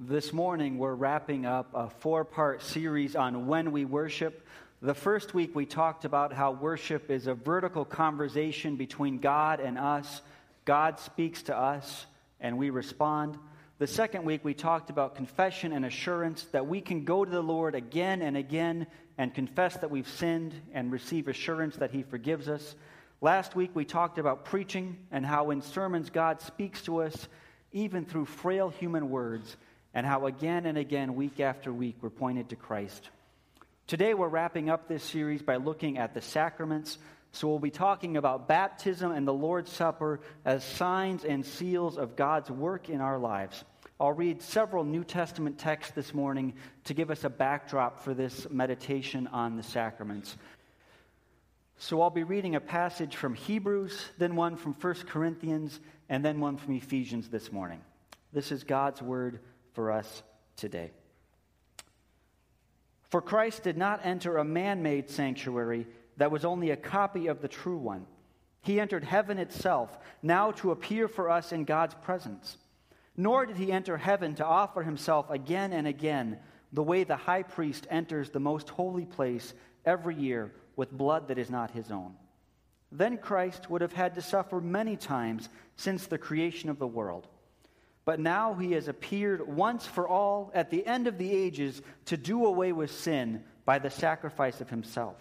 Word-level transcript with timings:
This 0.00 0.32
morning, 0.32 0.78
we're 0.78 0.94
wrapping 0.94 1.44
up 1.44 1.70
a 1.74 1.90
four 1.90 2.24
part 2.24 2.62
series 2.62 3.16
on 3.16 3.48
when 3.48 3.72
we 3.72 3.84
worship. 3.84 4.46
The 4.80 4.94
first 4.94 5.34
week, 5.34 5.56
we 5.56 5.66
talked 5.66 6.04
about 6.04 6.32
how 6.32 6.52
worship 6.52 7.10
is 7.10 7.26
a 7.26 7.34
vertical 7.34 7.84
conversation 7.84 8.76
between 8.76 9.18
God 9.18 9.58
and 9.58 9.76
us. 9.76 10.22
God 10.64 11.00
speaks 11.00 11.42
to 11.42 11.56
us, 11.56 12.06
and 12.38 12.58
we 12.58 12.70
respond. 12.70 13.38
The 13.80 13.88
second 13.88 14.24
week, 14.24 14.44
we 14.44 14.54
talked 14.54 14.88
about 14.88 15.16
confession 15.16 15.72
and 15.72 15.84
assurance 15.84 16.44
that 16.52 16.68
we 16.68 16.80
can 16.80 17.04
go 17.04 17.24
to 17.24 17.30
the 17.30 17.42
Lord 17.42 17.74
again 17.74 18.22
and 18.22 18.36
again 18.36 18.86
and 19.18 19.34
confess 19.34 19.78
that 19.78 19.90
we've 19.90 20.08
sinned 20.08 20.54
and 20.72 20.92
receive 20.92 21.26
assurance 21.26 21.74
that 21.74 21.90
He 21.90 22.04
forgives 22.04 22.48
us. 22.48 22.76
Last 23.20 23.56
week, 23.56 23.72
we 23.74 23.84
talked 23.84 24.18
about 24.18 24.44
preaching 24.44 24.96
and 25.10 25.26
how 25.26 25.50
in 25.50 25.60
sermons 25.60 26.08
God 26.08 26.40
speaks 26.40 26.82
to 26.82 27.02
us 27.02 27.26
even 27.72 28.04
through 28.04 28.26
frail 28.26 28.70
human 28.70 29.10
words 29.10 29.56
and 29.94 30.06
how 30.06 30.26
again 30.26 30.66
and 30.66 30.78
again, 30.78 31.14
week 31.14 31.40
after 31.40 31.72
week, 31.72 31.96
we're 32.00 32.10
pointed 32.10 32.50
to 32.50 32.56
Christ. 32.56 33.08
Today, 33.86 34.12
we're 34.12 34.28
wrapping 34.28 34.68
up 34.68 34.86
this 34.86 35.02
series 35.02 35.40
by 35.40 35.56
looking 35.56 35.96
at 35.96 36.12
the 36.12 36.20
sacraments. 36.20 36.98
So, 37.32 37.48
we'll 37.48 37.58
be 37.58 37.70
talking 37.70 38.16
about 38.16 38.46
baptism 38.46 39.12
and 39.12 39.26
the 39.26 39.32
Lord's 39.32 39.72
Supper 39.72 40.20
as 40.44 40.62
signs 40.62 41.24
and 41.24 41.44
seals 41.44 41.96
of 41.96 42.14
God's 42.14 42.50
work 42.50 42.90
in 42.90 43.00
our 43.00 43.18
lives. 43.18 43.64
I'll 43.98 44.12
read 44.12 44.42
several 44.42 44.84
New 44.84 45.04
Testament 45.04 45.58
texts 45.58 45.94
this 45.94 46.12
morning 46.12 46.54
to 46.84 46.94
give 46.94 47.10
us 47.10 47.24
a 47.24 47.30
backdrop 47.30 48.04
for 48.04 48.14
this 48.14 48.48
meditation 48.50 49.26
on 49.28 49.56
the 49.56 49.62
sacraments. 49.62 50.36
So, 51.78 52.02
I'll 52.02 52.10
be 52.10 52.24
reading 52.24 52.56
a 52.56 52.60
passage 52.60 53.16
from 53.16 53.34
Hebrews, 53.34 53.98
then 54.18 54.36
one 54.36 54.56
from 54.56 54.74
1 54.74 54.94
Corinthians, 55.06 55.80
and 56.10 56.22
then 56.22 56.40
one 56.40 56.58
from 56.58 56.74
Ephesians 56.74 57.28
this 57.30 57.50
morning. 57.50 57.80
This 58.34 58.52
is 58.52 58.64
God's 58.64 59.00
word 59.00 59.40
for 59.78 59.92
us 59.92 60.24
today. 60.56 60.90
For 63.10 63.22
Christ 63.22 63.62
did 63.62 63.76
not 63.76 64.00
enter 64.02 64.36
a 64.36 64.44
man 64.44 64.82
made 64.82 65.08
sanctuary 65.08 65.86
that 66.16 66.32
was 66.32 66.44
only 66.44 66.70
a 66.70 66.76
copy 66.76 67.28
of 67.28 67.40
the 67.40 67.46
true 67.46 67.76
one. 67.76 68.04
He 68.60 68.80
entered 68.80 69.04
heaven 69.04 69.38
itself, 69.38 69.96
now 70.20 70.50
to 70.50 70.72
appear 70.72 71.06
for 71.06 71.30
us 71.30 71.52
in 71.52 71.62
God's 71.62 71.94
presence. 71.94 72.56
Nor 73.16 73.46
did 73.46 73.56
he 73.56 73.70
enter 73.70 73.96
heaven 73.96 74.34
to 74.34 74.44
offer 74.44 74.82
himself 74.82 75.30
again 75.30 75.72
and 75.72 75.86
again, 75.86 76.40
the 76.72 76.82
way 76.82 77.04
the 77.04 77.14
high 77.14 77.44
priest 77.44 77.86
enters 77.88 78.30
the 78.30 78.40
most 78.40 78.68
holy 78.70 79.06
place 79.06 79.54
every 79.84 80.16
year 80.16 80.50
with 80.74 80.90
blood 80.90 81.28
that 81.28 81.38
is 81.38 81.50
not 81.50 81.70
his 81.70 81.92
own. 81.92 82.14
Then 82.90 83.16
Christ 83.16 83.70
would 83.70 83.82
have 83.82 83.92
had 83.92 84.16
to 84.16 84.22
suffer 84.22 84.60
many 84.60 84.96
times 84.96 85.48
since 85.76 86.08
the 86.08 86.18
creation 86.18 86.68
of 86.68 86.80
the 86.80 86.86
world. 86.88 87.28
But 88.08 88.20
now 88.20 88.54
he 88.54 88.72
has 88.72 88.88
appeared 88.88 89.46
once 89.46 89.84
for 89.84 90.08
all 90.08 90.50
at 90.54 90.70
the 90.70 90.86
end 90.86 91.08
of 91.08 91.18
the 91.18 91.30
ages 91.30 91.82
to 92.06 92.16
do 92.16 92.46
away 92.46 92.72
with 92.72 92.90
sin 92.90 93.44
by 93.66 93.78
the 93.78 93.90
sacrifice 93.90 94.62
of 94.62 94.70
himself. 94.70 95.16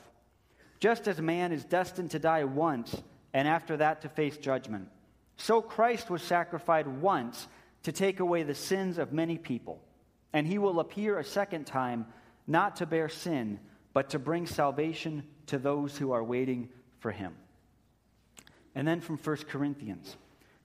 Just 0.80 1.06
as 1.10 1.20
man 1.20 1.52
is 1.52 1.66
destined 1.66 2.12
to 2.12 2.20
die 2.20 2.46
once 2.46 2.96
and 3.34 3.46
after 3.46 3.76
that 3.76 4.04
to 4.04 4.08
face 4.08 4.38
judgment, 4.38 4.88
so 5.36 5.62
Christ 5.62 6.10
was 6.10 6.22
sacrificed 6.22 6.88
once 6.88 7.50
to 7.84 7.92
take 7.92 8.22
away 8.22 8.44
the 8.44 8.56
sins 8.56 8.98
of 8.98 9.12
many 9.12 9.38
people. 9.38 9.82
And 10.32 10.48
he 10.48 10.58
will 10.58 10.80
appear 10.80 11.20
a 11.20 11.26
second 11.26 11.68
time, 11.68 12.06
not 12.48 12.78
to 12.78 12.86
bear 12.86 13.10
sin, 13.10 13.60
but 13.92 14.12
to 14.12 14.18
bring 14.18 14.48
salvation 14.48 15.26
to 15.48 15.58
those 15.58 15.98
who 15.98 16.14
are 16.14 16.24
waiting 16.24 16.70
for 17.00 17.12
him. 17.12 17.36
And 18.76 18.88
then 18.88 19.02
from 19.02 19.18
1 19.18 19.36
Corinthians. 19.50 20.16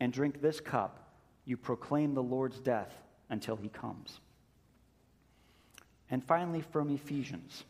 and 0.00 0.12
drink 0.12 0.40
this 0.40 0.60
cup, 0.60 1.12
you 1.44 1.56
proclaim 1.56 2.14
the 2.14 2.22
Lord's 2.22 2.60
death 2.60 2.92
until 3.30 3.56
he 3.56 3.68
comes. 3.68 4.20
And 6.10 6.24
finally, 6.24 6.62
from 6.72 6.90
Ephesians 6.90 7.64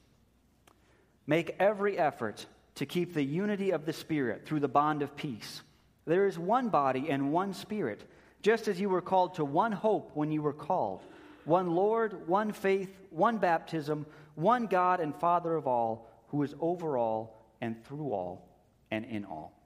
make 1.27 1.56
every 1.59 1.99
effort 1.99 2.47
to 2.77 2.87
keep 2.87 3.12
the 3.12 3.25
unity 3.25 3.71
of 3.71 3.84
the 3.84 3.93
Spirit 3.93 4.47
through 4.47 4.61
the 4.61 4.69
bond 4.69 5.03
of 5.03 5.16
peace. 5.16 5.62
There 6.06 6.27
is 6.27 6.39
one 6.39 6.69
body 6.69 7.11
and 7.11 7.33
one 7.33 7.53
Spirit, 7.53 8.09
just 8.41 8.69
as 8.69 8.81
you 8.81 8.89
were 8.89 9.03
called 9.03 9.34
to 9.34 9.45
one 9.45 9.72
hope 9.72 10.12
when 10.15 10.31
you 10.31 10.43
were 10.43 10.53
called 10.53 11.03
one 11.45 11.75
Lord, 11.75 12.28
one 12.28 12.53
faith, 12.53 12.95
one 13.10 13.39
baptism, 13.39 14.05
one 14.34 14.66
God 14.66 15.00
and 15.00 15.15
Father 15.15 15.56
of 15.56 15.66
all, 15.66 16.06
who 16.28 16.43
is 16.43 16.55
over 16.60 16.99
all 16.99 17.43
and 17.60 17.83
through 17.84 18.12
all 18.12 18.47
and 18.91 19.05
in 19.06 19.25
all. 19.25 19.58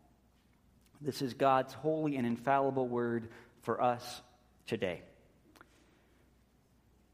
This 1.05 1.21
is 1.21 1.35
God's 1.35 1.75
holy 1.75 2.17
and 2.17 2.27
infallible 2.27 2.87
word 2.87 3.29
for 3.63 3.83
us 3.83 4.23
today. 4.67 5.03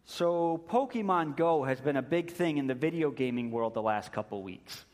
So, 0.04 0.62
Pokemon 0.68 1.36
Go 1.36 1.64
has 1.64 1.80
been 1.80 1.96
a 1.96 2.02
big 2.02 2.30
thing 2.30 2.58
in 2.58 2.66
the 2.66 2.74
video 2.74 3.10
gaming 3.10 3.50
world 3.50 3.74
the 3.74 3.82
last 3.82 4.12
couple 4.12 4.42
weeks. 4.42 4.84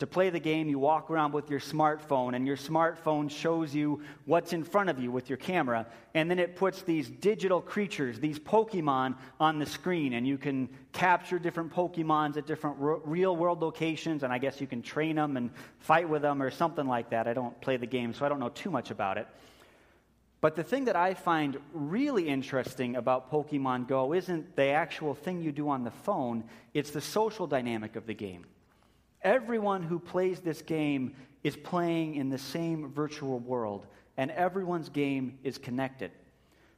To 0.00 0.06
play 0.06 0.30
the 0.30 0.40
game, 0.40 0.70
you 0.70 0.78
walk 0.78 1.10
around 1.10 1.32
with 1.32 1.50
your 1.50 1.60
smartphone, 1.60 2.34
and 2.34 2.46
your 2.46 2.56
smartphone 2.56 3.30
shows 3.30 3.74
you 3.74 4.00
what's 4.24 4.54
in 4.54 4.64
front 4.64 4.88
of 4.88 4.98
you 4.98 5.12
with 5.12 5.28
your 5.28 5.36
camera. 5.36 5.86
And 6.14 6.30
then 6.30 6.38
it 6.38 6.56
puts 6.56 6.80
these 6.80 7.10
digital 7.10 7.60
creatures, 7.60 8.18
these 8.18 8.38
Pokemon, 8.38 9.16
on 9.38 9.58
the 9.58 9.66
screen. 9.66 10.14
And 10.14 10.26
you 10.26 10.38
can 10.38 10.70
capture 10.92 11.38
different 11.38 11.70
Pokemons 11.70 12.38
at 12.38 12.46
different 12.46 12.78
real 12.78 13.36
world 13.36 13.60
locations. 13.60 14.22
And 14.22 14.32
I 14.32 14.38
guess 14.38 14.58
you 14.58 14.66
can 14.66 14.80
train 14.80 15.16
them 15.16 15.36
and 15.36 15.50
fight 15.80 16.08
with 16.08 16.22
them 16.22 16.40
or 16.40 16.50
something 16.50 16.86
like 16.86 17.10
that. 17.10 17.28
I 17.28 17.34
don't 17.34 17.60
play 17.60 17.76
the 17.76 17.86
game, 17.86 18.14
so 18.14 18.24
I 18.24 18.30
don't 18.30 18.40
know 18.40 18.48
too 18.48 18.70
much 18.70 18.90
about 18.90 19.18
it. 19.18 19.26
But 20.40 20.56
the 20.56 20.64
thing 20.64 20.86
that 20.86 20.96
I 20.96 21.12
find 21.12 21.58
really 21.74 22.26
interesting 22.26 22.96
about 22.96 23.30
Pokemon 23.30 23.86
Go 23.86 24.14
isn't 24.14 24.56
the 24.56 24.68
actual 24.68 25.14
thing 25.14 25.42
you 25.42 25.52
do 25.52 25.68
on 25.68 25.84
the 25.84 25.90
phone, 25.90 26.44
it's 26.72 26.90
the 26.90 27.02
social 27.02 27.46
dynamic 27.46 27.96
of 27.96 28.06
the 28.06 28.14
game. 28.14 28.46
Everyone 29.22 29.82
who 29.82 29.98
plays 29.98 30.40
this 30.40 30.62
game 30.62 31.14
is 31.42 31.56
playing 31.56 32.14
in 32.14 32.30
the 32.30 32.38
same 32.38 32.90
virtual 32.92 33.38
world, 33.38 33.86
and 34.16 34.30
everyone's 34.30 34.88
game 34.88 35.38
is 35.42 35.58
connected. 35.58 36.10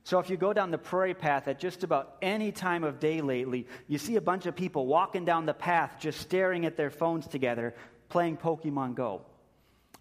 So 0.05 0.19
if 0.19 0.29
you 0.29 0.37
go 0.37 0.53
down 0.53 0.73
the 0.73 0.79
prairie 0.79 1.15
path 1.15 1.47
at 1.47 1.61
just 1.61 1.85
about 1.85 2.17
any 2.21 2.51
time 2.51 2.83
of 2.83 2.99
day 2.99 3.21
lately, 3.21 3.69
you 3.87 3.99
see 3.99 4.17
a 4.17 4.21
bunch 4.21 4.47
of 4.47 4.57
people 4.57 4.87
walking 4.87 5.25
down 5.25 5.47
the 5.47 5.55
path 5.55 5.97
just 6.01 6.21
staring 6.21 6.67
at 6.67 6.77
their 6.77 6.91
phones 6.91 7.27
together, 7.29 7.75
playing 8.09 8.37
Pokemon 8.37 8.97
Go. 8.97 9.23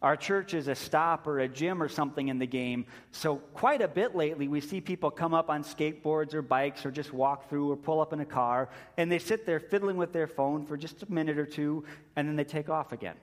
Our 0.02 0.16
church 0.16 0.56
is 0.56 0.68
a 0.68 0.74
stop 0.74 1.28
or 1.28 1.40
a 1.40 1.48
gym 1.48 1.82
or 1.82 1.88
something 1.88 2.30
in 2.30 2.40
the 2.40 2.48
game. 2.48 2.86
So, 3.12 3.36
quite 3.36 3.84
a 3.84 3.88
bit 3.88 4.16
lately, 4.16 4.48
we 4.48 4.60
see 4.60 4.82
people 4.82 5.12
come 5.12 5.34
up 5.34 5.50
on 5.50 5.64
skateboards 5.64 6.34
or 6.34 6.42
bikes 6.42 6.86
or 6.86 6.92
just 6.92 7.14
walk 7.14 7.50
through 7.50 7.72
or 7.72 7.76
pull 7.76 8.02
up 8.02 8.12
in 8.12 8.20
a 8.20 8.26
car, 8.26 8.70
and 8.98 9.12
they 9.12 9.20
sit 9.20 9.46
there 9.46 9.60
fiddling 9.60 9.98
with 9.98 10.12
their 10.12 10.26
phone 10.26 10.66
for 10.66 10.76
just 10.76 11.04
a 11.04 11.12
minute 11.12 11.38
or 11.38 11.46
two, 11.46 11.84
and 12.16 12.28
then 12.28 12.36
they 12.36 12.44
take 12.44 12.68
off 12.68 12.92
again. 12.92 13.16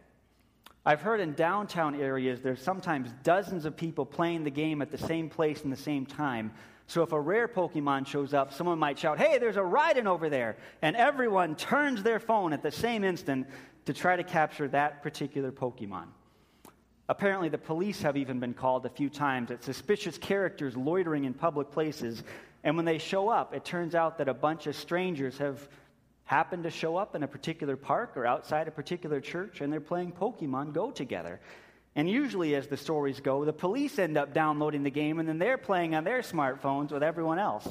I've 0.87 1.03
heard 1.03 1.21
in 1.21 1.35
downtown 1.35 2.01
areas 2.01 2.41
there's 2.41 2.63
sometimes 2.63 3.11
dozens 3.25 3.65
of 3.65 3.77
people 3.77 4.07
playing 4.07 4.45
the 4.45 4.51
game 4.51 4.81
at 4.81 4.93
the 4.93 4.99
same 4.99 5.29
place 5.29 5.63
in 5.63 5.71
the 5.71 5.77
same 5.77 6.07
time. 6.07 6.53
So 6.87 7.03
if 7.03 7.13
a 7.13 7.21
rare 7.21 7.49
Pokemon 7.49 8.07
shows 8.07 8.33
up, 8.33 8.55
someone 8.55 8.79
might 8.79 8.99
shout, 8.99 9.19
Hey, 9.19 9.37
there's 9.39 9.59
a 9.59 9.61
Rhydon 9.61 10.07
over 10.07 10.31
there. 10.31 10.57
And 10.81 10.97
everyone 10.97 11.57
turns 11.57 12.03
their 12.03 12.19
phone 12.19 12.55
at 12.55 12.63
the 12.63 12.71
same 12.71 13.05
instant 13.05 13.49
to 13.85 13.93
try 13.93 14.17
to 14.17 14.25
capture 14.25 14.69
that 14.69 15.03
particular 15.03 15.53
Pokemon. 15.53 16.07
Apparently, 17.09 17.49
the 17.49 17.59
police 17.59 18.03
have 18.03 18.17
even 18.17 18.39
been 18.39 18.53
called 18.53 18.85
a 18.85 18.91
few 18.91 19.09
times 19.09 19.51
at 19.51 19.65
suspicious 19.65 20.19
characters 20.19 20.77
loitering 20.77 21.25
in 21.25 21.33
public 21.33 21.71
places. 21.71 22.23
And 22.65 22.77
when 22.77 22.85
they 22.85 22.99
show 22.99 23.31
up, 23.31 23.55
it 23.55 23.65
turns 23.65 23.95
out 23.95 24.19
that 24.19 24.29
a 24.29 24.35
bunch 24.35 24.67
of 24.67 24.77
strangers 24.77 25.39
have 25.39 25.69
happened 26.25 26.65
to 26.65 26.71
show 26.71 26.99
up 26.99 27.15
in 27.15 27.23
a 27.23 27.27
particular 27.29 27.77
park 27.77 28.13
or 28.15 28.27
outside 28.27 28.69
a 28.69 28.71
particular 28.71 29.21
church, 29.21 29.63
and 29.63 29.73
they're 29.73 29.81
playing 29.81 30.13
Pokemon 30.13 30.75
Go 30.75 30.91
together. 30.91 31.41
And 31.97 32.09
usually, 32.09 32.55
as 32.55 32.67
the 32.67 32.77
stories 32.77 33.21
go, 33.21 33.47
the 33.47 33.53
police 33.55 33.99
end 33.99 34.19
up 34.19 34.35
downloading 34.35 34.83
the 34.83 34.91
game, 34.91 35.19
and 35.19 35.27
then 35.27 35.39
they're 35.39 35.57
playing 35.57 35.95
on 35.95 36.05
their 36.05 36.21
smartphones 36.21 36.93
with 36.93 37.03
everyone 37.03 37.39
else. 37.39 37.67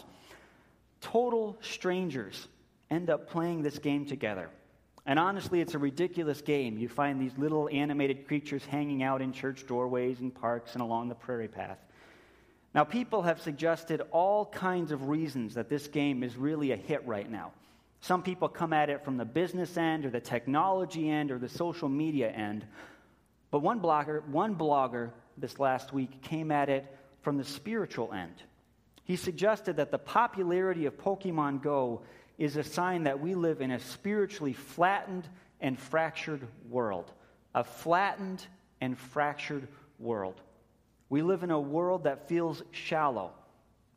Total 1.00 1.56
strangers 1.62 2.48
end 2.90 3.12
up 3.12 3.30
playing 3.30 3.62
this 3.62 3.78
game 3.78 4.06
together. 4.08 4.50
And 5.08 5.18
honestly, 5.18 5.62
it's 5.62 5.74
a 5.74 5.80
ridiculous 5.80 6.42
game. 6.42 6.78
You 6.78 6.90
find 6.90 7.20
these 7.20 7.38
little 7.38 7.70
animated 7.72 8.28
creatures 8.28 8.66
hanging 8.66 9.04
out 9.04 9.22
in 9.22 9.32
church 9.32 9.66
doorways 9.66 10.20
and 10.20 10.36
parks 10.36 10.74
and 10.74 10.82
along 10.82 11.08
the 11.08 11.16
prairie 11.16 11.48
path. 11.48 11.78
Now, 12.76 12.84
people 12.84 13.22
have 13.22 13.42
suggested 13.42 14.02
all 14.12 14.46
kinds 14.46 14.92
of 14.92 15.08
reasons 15.08 15.54
that 15.54 15.70
this 15.70 15.88
game 15.88 16.24
is 16.24 16.36
really 16.36 16.74
a 16.74 16.76
hit 16.76 17.08
right 17.08 17.30
now. 17.32 17.54
Some 18.02 18.22
people 18.22 18.50
come 18.50 18.74
at 18.74 18.90
it 18.90 19.06
from 19.06 19.16
the 19.16 19.24
business 19.24 19.78
end 19.78 20.06
or 20.06 20.10
the 20.10 20.20
technology 20.20 21.10
end 21.10 21.32
or 21.32 21.40
the 21.40 21.50
social 21.50 21.88
media 21.88 22.30
end. 22.30 22.66
But 23.50 23.60
one 23.60 23.80
blogger, 23.80 24.28
one 24.28 24.56
blogger 24.56 25.12
this 25.38 25.58
last 25.58 25.94
week 25.94 26.22
came 26.22 26.52
at 26.52 26.68
it 26.68 26.86
from 27.22 27.38
the 27.38 27.46
spiritual 27.46 28.12
end. 28.12 28.34
He 29.06 29.16
suggested 29.16 29.78
that 29.78 29.90
the 29.90 29.98
popularity 29.98 30.86
of 30.86 30.98
Pokemon 30.98 31.64
Go 31.64 32.02
is 32.38 32.56
a 32.56 32.64
sign 32.64 33.04
that 33.04 33.20
we 33.20 33.36
live 33.36 33.62
in 33.62 33.72
a 33.72 33.80
spiritually 33.80 34.54
flattened 34.54 35.28
and 35.60 35.80
fractured 35.80 36.48
world. 36.70 37.12
A 37.56 37.64
flattened 37.64 38.46
and 38.82 38.98
fractured 38.98 39.68
world. 40.00 40.42
We 41.10 41.22
live 41.22 41.44
in 41.44 41.52
a 41.52 41.60
world 41.60 42.04
that 42.04 42.28
feels 42.28 42.62
shallow 42.72 43.32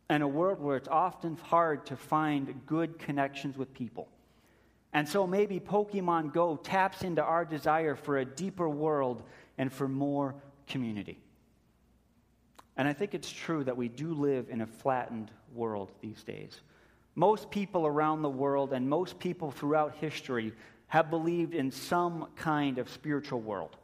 and 0.09 0.23
a 0.23 0.29
world 0.29 0.61
where 0.61 0.77
it's 0.77 0.89
often 0.89 1.37
hard 1.37 1.87
to 1.87 1.97
find 1.97 2.61
good 2.67 2.99
connections 2.99 3.57
with 3.57 3.73
people. 3.75 4.09
And 4.93 5.09
so 5.09 5.27
maybe 5.27 5.61
Pokemon 5.61 6.33
Go 6.33 6.57
taps 6.57 7.03
into 7.03 7.23
our 7.23 7.45
desire 7.45 7.95
for 7.95 8.19
a 8.19 8.25
deeper 8.25 8.69
world 8.69 9.23
and 9.59 9.73
for 9.73 9.87
more 9.87 10.35
community. 10.67 11.21
And 12.77 12.89
I 12.89 12.93
think 12.93 13.15
it's 13.15 13.31
true 13.31 13.63
that 13.65 13.77
we 13.77 13.89
do 13.89 14.15
live 14.15 14.49
in 14.49 14.63
a 14.63 14.67
flattened 14.67 15.31
world 15.55 15.93
these 16.01 16.23
days. 16.25 16.61
Most 17.15 17.51
people 17.51 17.87
around 17.87 18.23
the 18.23 18.31
world 18.31 18.73
and 18.73 18.89
most 18.89 19.19
people 19.19 19.51
throughout 19.51 19.97
history 19.97 20.53
have 20.87 21.11
believed 21.11 21.55
in 21.55 21.71
some 21.71 22.29
kind 22.37 22.79
of 22.79 22.89
spiritual 22.89 23.41
world 23.41 23.77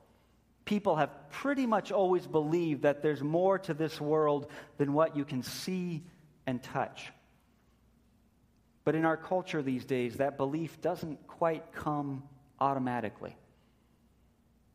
people 0.66 0.96
have 0.96 1.30
pretty 1.30 1.64
much 1.64 1.90
always 1.90 2.26
believed 2.26 2.82
that 2.82 3.00
there's 3.00 3.22
more 3.22 3.58
to 3.60 3.72
this 3.72 3.98
world 3.98 4.50
than 4.76 4.92
what 4.92 5.16
you 5.16 5.24
can 5.24 5.42
see 5.42 6.02
and 6.46 6.62
touch. 6.62 7.10
But 8.84 8.94
in 8.94 9.06
our 9.06 9.16
culture 9.16 9.62
these 9.62 9.84
days, 9.84 10.16
that 10.16 10.36
belief 10.36 10.80
doesn't 10.82 11.26
quite 11.26 11.72
come 11.72 12.24
automatically. 12.60 13.34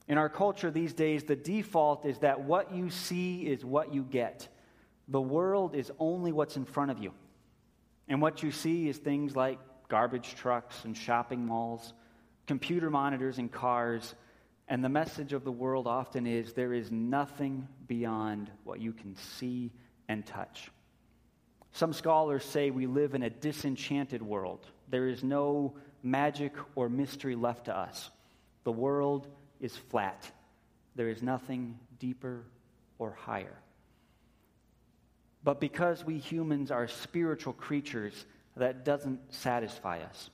In 0.08 0.18
our 0.18 0.30
culture 0.30 0.72
these 0.72 0.94
days, 0.94 1.24
the 1.24 1.36
default 1.36 2.06
is 2.06 2.18
that 2.20 2.42
what 2.42 2.74
you 2.74 2.90
see 2.90 3.46
is 3.46 3.64
what 3.64 3.94
you 3.94 4.04
get. 4.04 4.48
The 5.08 5.22
world 5.22 5.76
is 5.76 5.92
only 6.00 6.32
what's 6.32 6.58
in 6.58 6.66
front 6.66 6.92
of 6.92 7.00
you. 7.00 7.14
And 8.12 8.22
what 8.22 8.44
you 8.44 8.52
see 8.52 8.90
is 8.90 8.98
things 8.98 9.38
like 9.38 9.58
garbage 9.88 10.36
trucks 10.36 10.84
and 10.84 10.98
shopping 10.98 11.46
malls, 11.46 11.94
computer 12.46 12.90
monitors 12.90 13.38
and 13.38 13.50
cars, 13.50 14.16
and 14.68 14.84
the 14.84 14.90
message 14.90 15.32
of 15.32 15.46
the 15.46 15.52
world 15.52 15.88
often 15.88 16.28
is 16.28 16.52
there 16.52 16.74
is 16.74 16.92
nothing 16.92 17.70
beyond 17.88 18.52
what 18.66 18.82
you 18.82 18.92
can 18.92 19.16
see 19.16 19.72
and 20.10 20.26
touch. 20.26 20.70
Some 21.72 21.94
scholars 21.94 22.44
say 22.44 22.70
we 22.70 22.86
live 22.86 23.16
in 23.16 23.24
a 23.24 23.30
disenchanted 23.30 24.22
world. 24.22 24.68
There 24.90 25.08
is 25.08 25.24
no 25.24 25.78
magic 26.04 26.52
or 26.76 26.90
mystery 26.90 27.38
left 27.38 27.66
to 27.66 27.78
us. 27.78 28.12
The 28.66 28.74
world 28.74 29.30
is 29.62 29.78
flat. 29.78 30.30
There 30.98 31.08
is 31.08 31.24
nothing 31.24 31.80
deeper 31.98 32.44
or 33.00 33.12
higher. 33.12 33.58
But 35.44 35.60
because 35.60 36.06
we 36.06 36.18
humans 36.18 36.72
are 36.72 36.88
spiritual 36.88 37.54
creatures, 37.54 38.26
that 38.56 38.86
doesn't 38.86 39.20
satisfy 39.34 40.00
us. 40.02 40.30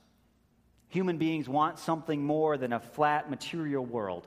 Human 0.88 1.18
beings 1.18 1.48
want 1.48 1.78
something 1.78 2.22
more 2.22 2.56
than 2.56 2.72
a 2.72 2.80
flat 2.80 3.30
material 3.30 3.84
world. 3.84 4.26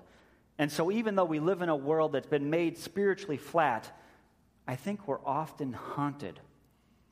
And 0.58 0.72
so, 0.72 0.92
even 0.92 1.16
though 1.16 1.26
we 1.26 1.40
live 1.40 1.62
in 1.62 1.70
a 1.70 1.76
world 1.76 2.14
that's 2.14 2.28
been 2.28 2.50
made 2.50 2.78
spiritually 2.78 3.38
flat, 3.38 3.92
I 4.68 4.76
think 4.76 5.08
we're 5.08 5.26
often 5.26 5.74
haunted. 5.74 6.40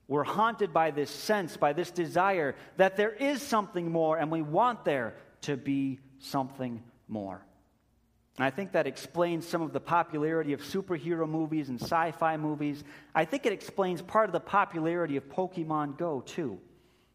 We're 0.08 0.24
haunted 0.24 0.74
by 0.74 0.92
this 0.92 1.12
sense, 1.12 1.58
by 1.58 1.74
this 1.74 1.92
desire 1.92 2.56
that 2.78 2.96
there 2.96 3.12
is 3.12 3.42
something 3.42 3.92
more, 3.92 4.18
and 4.18 4.32
we 4.32 4.42
want 4.42 4.86
there 4.86 5.16
to 5.42 5.58
be 5.58 6.00
something 6.20 6.84
more. 7.08 7.44
And 8.40 8.46
I 8.46 8.52
think 8.52 8.72
that 8.72 8.88
explains 8.88 9.46
some 9.46 9.62
of 9.62 9.74
the 9.74 9.82
popularity 9.82 10.54
of 10.54 10.62
superhero 10.62 11.28
movies 11.28 11.68
and 11.68 11.78
sci 11.82 12.12
fi 12.12 12.38
movies. 12.38 12.86
I 13.14 13.26
think 13.26 13.46
it 13.46 13.52
explains 13.52 14.02
part 14.02 14.30
of 14.30 14.32
the 14.32 14.40
popularity 14.40 15.18
of 15.18 15.28
Pokemon 15.28 15.98
Go, 15.98 16.22
too. 16.22 16.58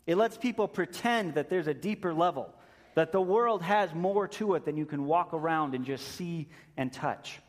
It 0.06 0.18
lets 0.18 0.36
people 0.36 0.68
pretend 0.68 1.36
that 1.36 1.48
there's 1.48 1.66
a 1.66 1.72
deeper 1.72 2.12
level, 2.12 2.52
that 2.94 3.10
the 3.10 3.22
world 3.22 3.62
has 3.62 3.94
more 3.94 4.28
to 4.28 4.54
it 4.54 4.66
than 4.66 4.76
you 4.76 4.84
can 4.84 5.06
walk 5.06 5.32
around 5.32 5.74
and 5.74 5.86
just 5.86 6.06
see 6.08 6.46
and 6.76 6.92
touch. 6.92 7.40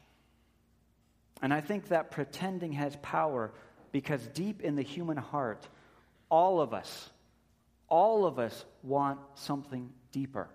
And 1.41 1.53
I 1.53 1.59
think 1.59 1.89
that 1.89 2.11
pretending 2.11 2.71
has 2.71 2.95
power 3.01 3.51
because 3.91 4.25
deep 4.27 4.61
in 4.61 4.77
the 4.77 4.83
human 4.83 5.17
heart, 5.17 5.67
all 6.29 6.61
of 6.61 6.73
us, 6.73 7.09
all 7.89 8.25
of 8.25 8.39
us 8.39 8.63
want 8.83 9.19
something 9.33 9.89
deeper. 10.13 10.47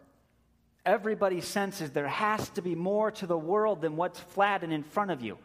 Everybody 0.84 1.40
senses 1.40 1.90
there 1.90 2.08
has 2.08 2.48
to 2.50 2.62
be 2.62 2.74
more 2.74 3.10
to 3.12 3.26
the 3.26 3.36
world 3.36 3.82
than 3.82 3.96
what's 3.96 4.18
flat 4.18 4.62
and 4.62 4.72
in 4.72 4.82
front 4.82 5.10
of 5.10 5.22
you. 5.22 5.38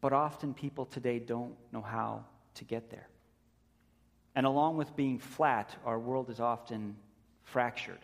But 0.00 0.12
often 0.12 0.52
people 0.52 0.84
today 0.84 1.18
don't 1.18 1.54
know 1.72 1.80
how 1.80 2.24
to 2.56 2.64
get 2.64 2.90
there. 2.90 3.08
And 4.34 4.46
along 4.46 4.76
with 4.76 4.94
being 4.96 5.18
flat, 5.18 5.74
our 5.84 5.98
world 5.98 6.30
is 6.30 6.40
often 6.40 6.96
fractured. 7.44 7.98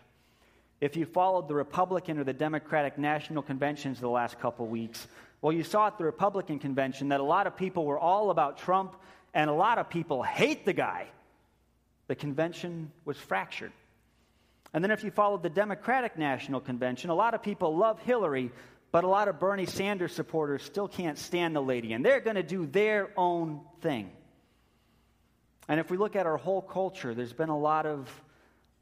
If 0.80 0.96
you 0.96 1.06
followed 1.06 1.48
the 1.48 1.54
Republican 1.54 2.18
or 2.18 2.24
the 2.24 2.32
Democratic 2.32 2.98
national 2.98 3.42
conventions 3.42 3.98
the 3.98 4.08
last 4.08 4.38
couple 4.38 4.66
weeks, 4.66 5.08
well, 5.40 5.52
you 5.52 5.62
saw 5.62 5.88
at 5.88 5.98
the 5.98 6.04
Republican 6.04 6.58
convention 6.58 7.08
that 7.08 7.20
a 7.20 7.24
lot 7.24 7.46
of 7.46 7.56
people 7.56 7.84
were 7.84 7.98
all 7.98 8.30
about 8.30 8.58
Trump 8.58 8.96
and 9.34 9.50
a 9.50 9.52
lot 9.52 9.78
of 9.78 9.88
people 9.88 10.22
hate 10.22 10.64
the 10.64 10.72
guy. 10.72 11.06
The 12.06 12.14
convention 12.14 12.90
was 13.04 13.16
fractured. 13.16 13.72
And 14.72 14.84
then 14.84 14.90
if 14.90 15.02
you 15.02 15.10
follow 15.10 15.38
the 15.38 15.50
Democratic 15.50 16.18
National 16.18 16.60
Convention, 16.60 17.10
a 17.10 17.14
lot 17.14 17.34
of 17.34 17.42
people 17.42 17.76
love 17.76 18.00
Hillary, 18.00 18.50
but 18.92 19.04
a 19.04 19.08
lot 19.08 19.28
of 19.28 19.40
Bernie 19.40 19.66
Sanders 19.66 20.14
supporters 20.14 20.62
still 20.62 20.88
can't 20.88 21.18
stand 21.18 21.56
the 21.56 21.62
lady, 21.62 21.92
and 21.92 22.04
they're 22.04 22.20
going 22.20 22.36
to 22.36 22.42
do 22.42 22.66
their 22.66 23.10
own 23.16 23.60
thing. 23.80 24.10
And 25.68 25.80
if 25.80 25.90
we 25.90 25.96
look 25.96 26.16
at 26.16 26.26
our 26.26 26.36
whole 26.36 26.62
culture, 26.62 27.14
there's 27.14 27.32
been 27.32 27.50
a 27.50 27.58
lot 27.58 27.86
of 27.86 28.08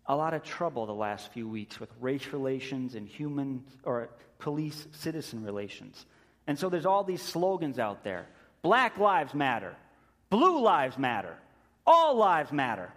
a 0.09 0.15
lot 0.15 0.35
of 0.35 0.45
trouble 0.45 0.87
the 0.87 0.95
last 0.95 1.33
few 1.33 1.49
weeks 1.49 1.81
with 1.81 1.91
race 2.01 2.29
relations 2.33 2.95
and 2.95 3.09
human 3.09 3.65
or 3.83 4.09
police 4.39 4.87
citizen 4.93 5.43
relations. 5.43 6.07
And 6.47 6.57
so 6.57 6.69
there's 6.69 6.87
all 6.87 7.03
these 7.03 7.23
slogans 7.23 7.81
out 7.81 8.05
there. 8.05 8.29
Black 8.63 8.99
lives 8.99 9.35
matter. 9.35 9.75
Blue 10.31 10.61
lives 10.61 10.97
matter. 10.97 11.37
All 11.85 12.17
lives 12.17 12.53
matter. 12.53 12.93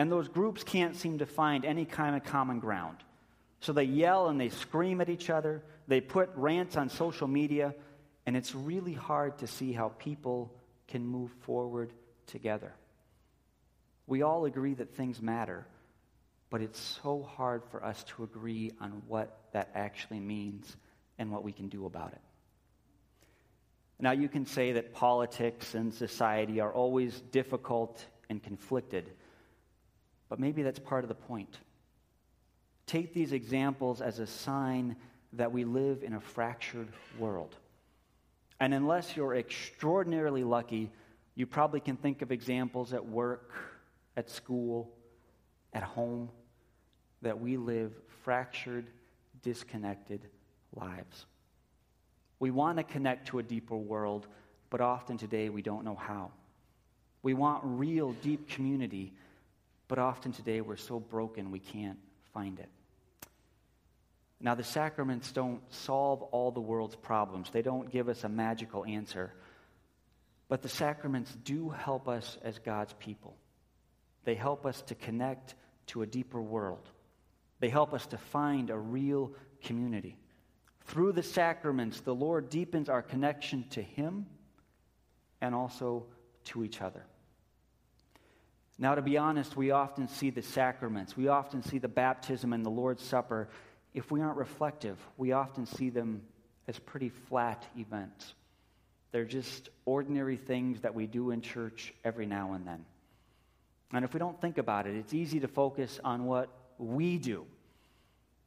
And 0.00 0.10
those 0.10 0.28
groups 0.28 0.64
can't 0.64 0.96
seem 0.96 1.18
to 1.18 1.26
find 1.26 1.62
any 1.62 1.84
kind 1.84 2.16
of 2.16 2.24
common 2.24 2.58
ground. 2.58 2.96
So 3.60 3.74
they 3.74 3.84
yell 3.84 4.28
and 4.28 4.40
they 4.40 4.48
scream 4.48 5.02
at 5.02 5.10
each 5.10 5.28
other. 5.28 5.62
They 5.88 6.00
put 6.00 6.30
rants 6.34 6.78
on 6.78 6.88
social 6.88 7.28
media. 7.28 7.74
And 8.24 8.34
it's 8.34 8.54
really 8.54 8.94
hard 8.94 9.36
to 9.40 9.46
see 9.46 9.74
how 9.74 9.90
people 9.98 10.54
can 10.88 11.06
move 11.06 11.30
forward 11.42 11.92
together. 12.26 12.72
We 14.06 14.22
all 14.22 14.46
agree 14.46 14.72
that 14.72 14.94
things 14.94 15.20
matter, 15.20 15.66
but 16.48 16.62
it's 16.62 16.80
so 17.02 17.22
hard 17.22 17.62
for 17.70 17.84
us 17.84 18.02
to 18.04 18.24
agree 18.24 18.72
on 18.80 19.02
what 19.06 19.38
that 19.52 19.68
actually 19.74 20.20
means 20.20 20.78
and 21.18 21.30
what 21.30 21.44
we 21.44 21.52
can 21.52 21.68
do 21.68 21.84
about 21.84 22.12
it. 22.12 22.22
Now, 23.98 24.12
you 24.12 24.30
can 24.30 24.46
say 24.46 24.72
that 24.72 24.94
politics 24.94 25.74
and 25.74 25.92
society 25.92 26.58
are 26.58 26.72
always 26.72 27.20
difficult 27.32 28.02
and 28.30 28.42
conflicted, 28.42 29.10
but 30.30 30.40
maybe 30.40 30.62
that's 30.62 30.78
part 30.78 31.04
of 31.04 31.08
the 31.08 31.14
point. 31.14 31.58
Take 32.86 33.12
these 33.12 33.32
examples 33.32 34.00
as 34.00 34.18
a 34.18 34.26
sign 34.26 34.96
that 35.34 35.52
we 35.52 35.64
live 35.64 36.02
in 36.02 36.14
a 36.14 36.20
fractured 36.20 36.88
world. 37.18 37.54
And 38.58 38.72
unless 38.72 39.16
you're 39.16 39.34
extraordinarily 39.34 40.44
lucky, 40.44 40.90
you 41.34 41.46
probably 41.46 41.80
can 41.80 41.96
think 41.96 42.22
of 42.22 42.32
examples 42.32 42.94
at 42.94 43.04
work 43.04 43.52
at 44.16 44.30
school, 44.30 44.90
at 45.72 45.82
home, 45.82 46.30
that 47.22 47.38
we 47.38 47.56
live 47.56 47.92
fractured, 48.22 48.86
disconnected 49.42 50.26
lives. 50.74 51.26
We 52.38 52.50
want 52.50 52.78
to 52.78 52.84
connect 52.84 53.28
to 53.28 53.38
a 53.38 53.42
deeper 53.42 53.76
world, 53.76 54.26
but 54.68 54.80
often 54.80 55.16
today 55.16 55.48
we 55.48 55.62
don't 55.62 55.84
know 55.84 55.94
how. 55.94 56.30
We 57.22 57.34
want 57.34 57.60
real, 57.64 58.12
deep 58.22 58.48
community, 58.48 59.12
but 59.90 59.98
often 59.98 60.30
today 60.30 60.60
we're 60.60 60.76
so 60.76 61.00
broken 61.00 61.50
we 61.50 61.58
can't 61.58 61.98
find 62.32 62.60
it. 62.60 62.68
Now, 64.40 64.54
the 64.54 64.62
sacraments 64.62 65.32
don't 65.32 65.60
solve 65.74 66.22
all 66.22 66.52
the 66.52 66.60
world's 66.60 66.94
problems, 66.94 67.50
they 67.50 67.60
don't 67.60 67.90
give 67.90 68.08
us 68.08 68.22
a 68.22 68.28
magical 68.28 68.84
answer. 68.86 69.34
But 70.48 70.62
the 70.62 70.68
sacraments 70.68 71.36
do 71.44 71.70
help 71.70 72.08
us 72.08 72.38
as 72.42 72.58
God's 72.60 72.92
people. 72.94 73.36
They 74.24 74.36
help 74.36 74.64
us 74.64 74.80
to 74.82 74.94
connect 74.94 75.56
to 75.88 76.02
a 76.02 76.06
deeper 76.06 76.40
world. 76.40 76.88
They 77.58 77.68
help 77.68 77.92
us 77.92 78.06
to 78.06 78.16
find 78.16 78.70
a 78.70 78.78
real 78.78 79.32
community. 79.64 80.16
Through 80.86 81.12
the 81.12 81.22
sacraments, 81.22 82.00
the 82.00 82.14
Lord 82.14 82.48
deepens 82.48 82.88
our 82.88 83.02
connection 83.02 83.64
to 83.70 83.82
Him 83.82 84.26
and 85.40 85.52
also 85.52 86.06
to 86.44 86.62
each 86.64 86.80
other. 86.80 87.04
Now, 88.80 88.94
to 88.94 89.02
be 89.02 89.18
honest, 89.18 89.58
we 89.58 89.72
often 89.72 90.08
see 90.08 90.30
the 90.30 90.40
sacraments, 90.40 91.14
we 91.14 91.28
often 91.28 91.62
see 91.62 91.76
the 91.76 91.86
baptism 91.86 92.54
and 92.54 92.64
the 92.64 92.70
Lord's 92.70 93.04
Supper. 93.04 93.50
If 93.92 94.10
we 94.10 94.22
aren't 94.22 94.38
reflective, 94.38 94.96
we 95.18 95.32
often 95.32 95.66
see 95.66 95.90
them 95.90 96.22
as 96.66 96.78
pretty 96.78 97.10
flat 97.10 97.62
events. 97.76 98.32
They're 99.12 99.26
just 99.26 99.68
ordinary 99.84 100.38
things 100.38 100.80
that 100.80 100.94
we 100.94 101.06
do 101.06 101.30
in 101.30 101.42
church 101.42 101.92
every 102.04 102.24
now 102.24 102.54
and 102.54 102.66
then. 102.66 102.84
And 103.92 104.02
if 104.02 104.14
we 104.14 104.18
don't 104.18 104.40
think 104.40 104.56
about 104.56 104.86
it, 104.86 104.96
it's 104.96 105.12
easy 105.12 105.40
to 105.40 105.48
focus 105.48 106.00
on 106.02 106.24
what 106.24 106.48
we 106.78 107.18
do. 107.18 107.44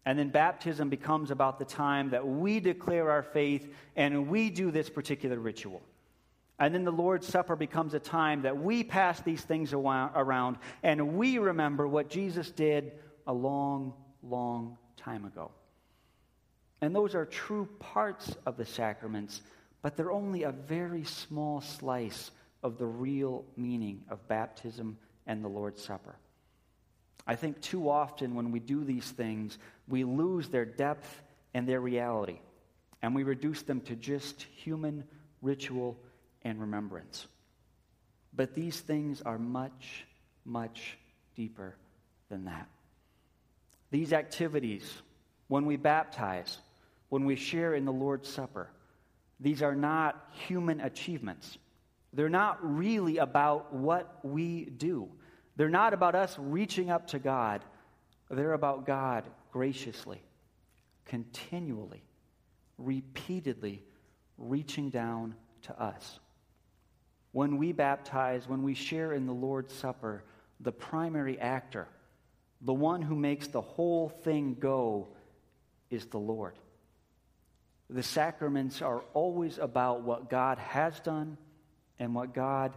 And 0.03 0.17
then 0.17 0.29
baptism 0.29 0.89
becomes 0.89 1.29
about 1.29 1.59
the 1.59 1.65
time 1.65 2.09
that 2.09 2.27
we 2.27 2.59
declare 2.59 3.11
our 3.11 3.23
faith 3.23 3.71
and 3.95 4.29
we 4.29 4.49
do 4.49 4.71
this 4.71 4.89
particular 4.89 5.37
ritual. 5.37 5.81
And 6.63 6.73
then 6.73 6.85
the 6.85 6.93
Lord's 6.93 7.27
Supper 7.27 7.57
becomes 7.57 7.93
a 7.93 7.99
time 7.99 8.43
that 8.43 8.57
we 8.57 8.85
pass 8.85 9.19
these 9.19 9.41
things 9.41 9.73
around 9.73 10.57
and 10.81 11.17
we 11.17 11.37
remember 11.37 11.85
what 11.85 12.09
Jesus 12.09 12.49
did 12.51 12.93
a 13.27 13.33
long, 13.33 13.93
long 14.21 14.77
time 14.95 15.25
ago. 15.25 15.51
And 16.79 16.95
those 16.95 17.15
are 17.15 17.25
true 17.25 17.67
parts 17.79 18.33
of 18.45 18.55
the 18.55 18.65
sacraments, 18.65 19.41
but 19.81 19.97
they're 19.97 20.13
only 20.13 20.43
a 20.43 20.53
very 20.53 21.03
small 21.03 21.59
slice 21.59 22.31
of 22.63 22.77
the 22.77 22.85
real 22.85 23.43
meaning 23.57 24.05
of 24.09 24.25
baptism 24.29 24.97
and 25.27 25.43
the 25.43 25.49
Lord's 25.49 25.83
Supper. 25.83 26.15
I 27.27 27.35
think 27.35 27.59
too 27.59 27.89
often 27.89 28.35
when 28.35 28.51
we 28.53 28.61
do 28.61 28.85
these 28.85 29.11
things, 29.11 29.57
we 29.89 30.05
lose 30.05 30.47
their 30.47 30.63
depth 30.63 31.23
and 31.53 31.67
their 31.67 31.81
reality, 31.81 32.39
and 33.01 33.13
we 33.13 33.23
reduce 33.23 33.63
them 33.63 33.81
to 33.81 33.97
just 33.97 34.43
human 34.43 35.03
ritual 35.41 35.97
and 36.43 36.59
remembrance. 36.59 37.27
But 38.35 38.53
these 38.53 38.79
things 38.79 39.21
are 39.21 39.37
much, 39.37 40.05
much 40.45 40.97
deeper 41.35 41.75
than 42.29 42.45
that. 42.45 42.67
These 43.91 44.13
activities, 44.13 44.91
when 45.47 45.65
we 45.65 45.77
baptize, 45.77 46.57
when 47.09 47.25
we 47.25 47.35
share 47.35 47.75
in 47.75 47.85
the 47.85 47.91
Lord's 47.91 48.27
Supper, 48.27 48.69
these 49.39 49.61
are 49.61 49.75
not 49.75 50.29
human 50.47 50.81
achievements. 50.81 51.57
They're 52.11 52.29
not 52.29 52.57
really 52.61 53.17
about 53.17 53.73
what 53.73 54.19
we 54.23 54.65
do. 54.65 55.09
They're 55.55 55.69
not 55.69 55.93
about 55.93 56.15
us 56.15 56.35
reaching 56.39 56.89
up 56.89 57.07
to 57.07 57.19
God. 57.19 57.63
They're 58.29 58.53
about 58.53 58.85
God 58.85 59.25
graciously, 59.51 60.21
continually, 61.05 62.03
repeatedly 62.77 63.83
reaching 64.37 64.89
down 64.89 65.35
to 65.63 65.79
us. 65.79 66.19
When 67.33 67.57
we 67.57 67.71
baptize, 67.71 68.47
when 68.47 68.63
we 68.63 68.75
share 68.75 69.11
in 69.11 69.25
the 69.25 69.33
Lord's 69.33 69.73
Supper, 69.73 70.23
the 70.59 70.71
primary 70.71 71.37
actor, 71.39 71.87
the 72.61 72.73
one 72.73 73.01
who 73.01 73.15
makes 73.15 73.47
the 73.47 73.61
whole 73.61 74.07
thing 74.07 74.55
go, 74.57 75.09
is 75.89 76.05
the 76.05 76.19
Lord. 76.19 76.57
The 77.89 78.03
sacraments 78.03 78.81
are 78.81 79.03
always 79.13 79.57
about 79.57 80.03
what 80.03 80.29
God 80.29 80.57
has 80.59 80.99
done 81.01 81.37
and 81.99 82.15
what 82.15 82.33
God 82.33 82.73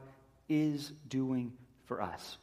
is 0.49 0.93
doing 1.09 1.53
for 1.85 2.03
us. 2.03 2.39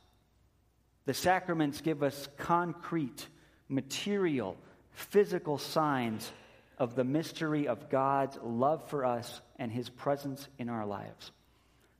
The 1.05 1.13
sacraments 1.13 1.81
give 1.81 2.01
us 2.01 2.27
concrete, 2.37 3.27
material, 3.69 4.55
physical 4.91 5.57
signs 5.57 6.31
of 6.77 6.95
the 6.95 7.03
mystery 7.03 7.67
of 7.67 7.89
God's 7.89 8.37
love 8.43 8.87
for 8.89 9.03
us 9.03 9.41
and 9.57 9.71
his 9.71 9.89
presence 9.89 10.47
in 10.57 10.69
our 10.69 10.85
lives. 10.85 11.31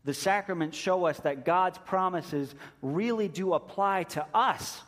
The 0.05 0.13
sacraments 0.13 0.77
show 0.77 1.05
us 1.05 1.17
that 1.21 1.45
God's 1.45 1.77
promises 1.77 2.53
really 2.81 3.29
do 3.29 3.53
apply 3.53 4.03
to 4.03 4.25
us, 4.33 4.81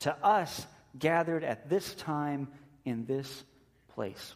to 0.00 0.16
us 0.24 0.66
gathered 0.98 1.44
at 1.44 1.68
this 1.68 1.94
time 1.94 2.48
in 2.84 3.04
this 3.04 3.44
place. 3.94 4.34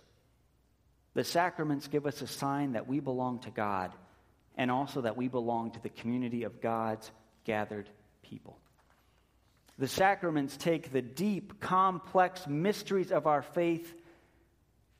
The 1.15 1.25
sacraments 1.25 1.89
give 1.89 2.07
us 2.07 2.21
a 2.21 2.27
sign 2.27 2.73
that 2.73 2.87
we 2.87 3.01
belong 3.01 3.41
to 3.41 3.51
God 3.51 3.93
and 4.57 4.71
also 4.71 5.03
that 5.03 5.17
we 5.17 5.29
belong 5.29 5.71
to 5.73 5.83
the 5.83 5.89
community 5.89 6.43
of 6.45 6.61
God's 6.61 7.11
gathered 7.45 7.89
people. 8.23 8.59
The 9.79 9.89
sacraments 9.89 10.57
take 10.57 10.93
the 10.93 11.03
deep, 11.03 11.61
complex 11.61 12.47
mysteries 12.47 13.13
of 13.13 13.27
our 13.27 13.43
faith 13.43 13.95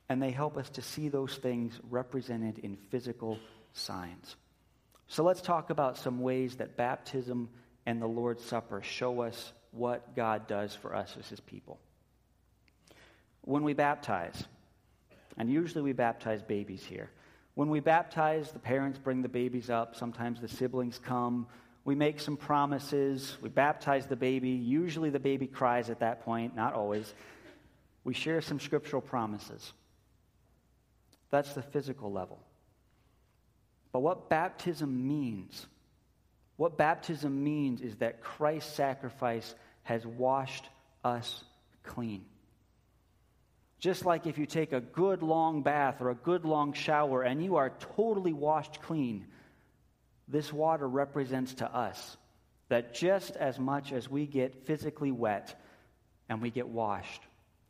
and 0.09 0.21
they 0.21 0.31
help 0.31 0.57
us 0.57 0.69
to 0.71 0.81
see 0.81 1.07
those 1.07 1.35
things 1.35 1.79
represented 1.89 2.59
in 2.59 2.77
physical 2.89 3.39
signs. 3.73 4.35
So 5.07 5.23
let's 5.23 5.41
talk 5.41 5.69
about 5.69 5.97
some 5.97 6.21
ways 6.21 6.55
that 6.57 6.75
baptism 6.75 7.49
and 7.85 8.01
the 8.01 8.07
Lord's 8.07 8.43
Supper 8.43 8.81
show 8.81 9.21
us 9.21 9.53
what 9.71 10.15
God 10.15 10.47
does 10.47 10.75
for 10.75 10.95
us 10.95 11.15
as 11.19 11.27
his 11.27 11.39
people. 11.39 11.79
When 13.41 13.63
we 13.63 13.73
baptize, 13.73 14.43
and 15.37 15.51
usually 15.51 15.81
we 15.81 15.93
baptize 15.93 16.41
babies 16.41 16.83
here. 16.83 17.09
When 17.55 17.69
we 17.69 17.79
baptize, 17.79 18.51
the 18.51 18.59
parents 18.59 18.97
bring 18.97 19.21
the 19.21 19.29
babies 19.29 19.69
up. 19.69 19.95
Sometimes 19.95 20.39
the 20.39 20.47
siblings 20.47 20.99
come. 20.99 21.47
We 21.85 21.95
make 21.95 22.19
some 22.19 22.37
promises. 22.37 23.37
We 23.41 23.49
baptize 23.49 24.07
the 24.07 24.15
baby. 24.15 24.49
Usually 24.49 25.09
the 25.09 25.19
baby 25.19 25.47
cries 25.47 25.89
at 25.89 25.99
that 25.99 26.23
point, 26.23 26.55
not 26.55 26.73
always. 26.73 27.13
We 28.03 28.13
share 28.13 28.41
some 28.41 28.59
scriptural 28.59 29.01
promises. 29.01 29.73
That's 31.29 31.53
the 31.53 31.61
physical 31.61 32.11
level. 32.11 32.39
But 33.93 33.99
what 33.99 34.27
baptism 34.27 35.07
means, 35.07 35.67
what 36.57 36.77
baptism 36.77 37.43
means 37.43 37.79
is 37.79 37.95
that 37.97 38.21
Christ's 38.21 38.73
sacrifice 38.73 39.55
has 39.83 40.05
washed 40.05 40.67
us 41.03 41.43
clean. 41.83 42.25
Just 43.79 44.03
like 44.03 44.25
if 44.25 44.37
you 44.37 44.45
take 44.45 44.73
a 44.73 44.81
good 44.81 45.21
long 45.21 45.61
bath 45.61 46.01
or 46.01 46.09
a 46.09 46.15
good 46.15 46.43
long 46.43 46.73
shower 46.73 47.21
and 47.21 47.43
you 47.43 47.57
are 47.57 47.71
totally 47.95 48.33
washed 48.33 48.81
clean, 48.81 49.27
this 50.27 50.51
water 50.51 50.87
represents 50.87 51.53
to 51.55 51.71
us 51.71 52.17
that 52.69 52.95
just 52.95 53.35
as 53.35 53.59
much 53.59 53.91
as 53.91 54.09
we 54.09 54.25
get 54.25 54.65
physically 54.65 55.11
wet 55.11 55.61
and 56.29 56.41
we 56.41 56.49
get 56.49 56.67
washed, 56.67 57.21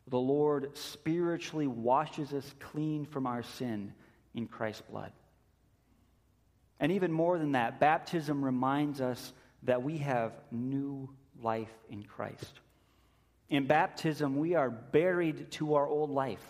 the 0.07 0.19
Lord 0.19 0.77
spiritually 0.77 1.67
washes 1.67 2.31
us 2.31 2.53
clean 2.59 3.05
from 3.05 3.25
our 3.25 3.43
sin 3.43 3.93
in 4.35 4.47
Christ's 4.47 4.83
blood. 4.89 5.11
And 6.83 6.91
even 6.91 7.13
more 7.13 7.39
than 7.39 7.53
that, 7.53 7.79
baptism 7.79 8.43
reminds 8.43 8.99
us 8.99 9.31
that 9.63 9.83
we 9.83 9.99
have 9.99 10.33
new 10.51 11.09
life 11.41 11.71
in 11.89 12.03
Christ. 12.03 12.59
In 13.49 13.67
baptism, 13.67 14.35
we 14.35 14.55
are 14.55 14.69
buried 14.69 15.49
to 15.51 15.75
our 15.75 15.87
old 15.87 16.09
life. 16.09 16.43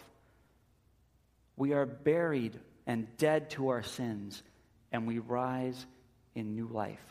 We 1.56 1.74
are 1.74 1.86
buried 1.86 2.60
and 2.88 3.16
dead 3.18 3.52
to 3.52 3.70
our 3.70 3.84
sins, 3.84 4.42
and 4.92 5.06
we 5.06 5.20
rise 5.20 5.86
in 6.34 6.56
new 6.56 6.66
life. 6.66 7.06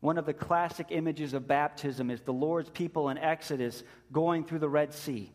One 0.00 0.16
of 0.16 0.24
the 0.24 0.32
classic 0.32 0.86
images 0.88 1.34
of 1.34 1.46
baptism 1.46 2.10
is 2.10 2.22
the 2.22 2.32
Lord's 2.32 2.70
people 2.70 3.10
in 3.10 3.18
Exodus 3.18 3.84
going 4.10 4.44
through 4.44 4.60
the 4.60 4.68
Red 4.70 4.94
Sea. 4.94 5.30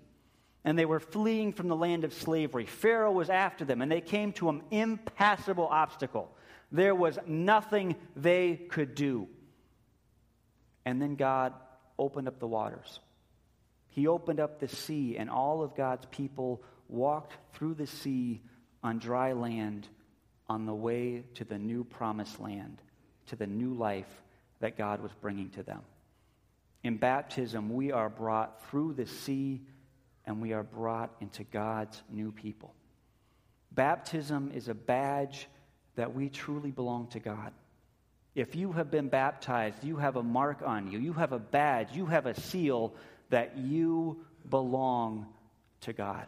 And 0.66 0.78
they 0.78 0.86
were 0.86 1.00
fleeing 1.00 1.54
from 1.54 1.68
the 1.68 1.76
land 1.76 2.04
of 2.04 2.16
slavery. 2.16 2.66
Pharaoh 2.66 3.12
was 3.12 3.30
after 3.30 3.64
them, 3.64 3.84
and 3.84 3.92
they 3.92 4.02
came 4.02 4.34
to 4.34 4.50
an 4.50 4.64
impassable 4.72 5.68
obstacle. 5.68 6.36
There 6.72 6.96
was 6.96 7.18
nothing 7.26 7.96
they 8.16 8.56
could 8.56 8.96
do. 8.96 9.28
And 10.86 11.02
then 11.02 11.16
God 11.16 11.54
opened 11.98 12.28
up 12.28 12.40
the 12.40 12.48
waters. 12.48 13.00
He 13.90 14.08
opened 14.08 14.40
up 14.40 14.60
the 14.60 14.68
sea, 14.68 15.18
and 15.18 15.30
all 15.30 15.64
of 15.64 15.76
God's 15.76 16.06
people 16.12 16.64
walked 16.88 17.34
through 17.54 17.74
the 17.76 17.88
sea 17.88 18.42
on 18.84 19.00
dry 19.00 19.34
land 19.34 19.88
on 20.48 20.66
the 20.66 20.74
way 20.74 21.24
to 21.36 21.44
the 21.44 21.58
new 21.58 21.84
promised 21.84 22.40
land, 22.40 22.82
to 23.28 23.36
the 23.36 23.48
new 23.48 23.74
life 23.74 24.22
that 24.60 24.78
God 24.78 25.02
was 25.02 25.12
bringing 25.22 25.50
to 25.52 25.64
them. 25.64 25.82
In 26.84 26.98
baptism, 26.98 27.74
we 27.74 27.92
are 27.92 28.10
brought 28.10 28.64
through 28.70 28.94
the 28.94 29.06
sea 29.06 29.62
and 30.26 30.42
we 30.42 30.54
are 30.54 30.64
brought 30.64 31.12
into 31.20 31.44
God's 31.44 32.02
new 32.10 32.32
people. 32.32 32.74
Baptism 33.72 34.52
is 34.54 34.68
a 34.68 34.74
badge 34.74 35.48
that 36.00 36.16
we 36.16 36.30
truly 36.30 36.72
belong 36.72 37.08
to 37.08 37.20
God. 37.20 37.52
If 38.34 38.56
you 38.56 38.72
have 38.72 38.90
been 38.90 39.10
baptized, 39.10 39.84
you 39.84 39.98
have 39.98 40.16
a 40.16 40.24
mark 40.24 40.62
on 40.66 40.90
you, 40.90 40.98
you 40.98 41.12
have 41.12 41.34
a 41.34 41.40
badge, 41.40 41.90
you 41.92 42.06
have 42.06 42.26
a 42.26 42.40
seal 42.40 42.94
that 43.32 43.58
you 43.58 44.24
belong 44.50 45.26
to 45.82 45.92
God. 45.92 46.26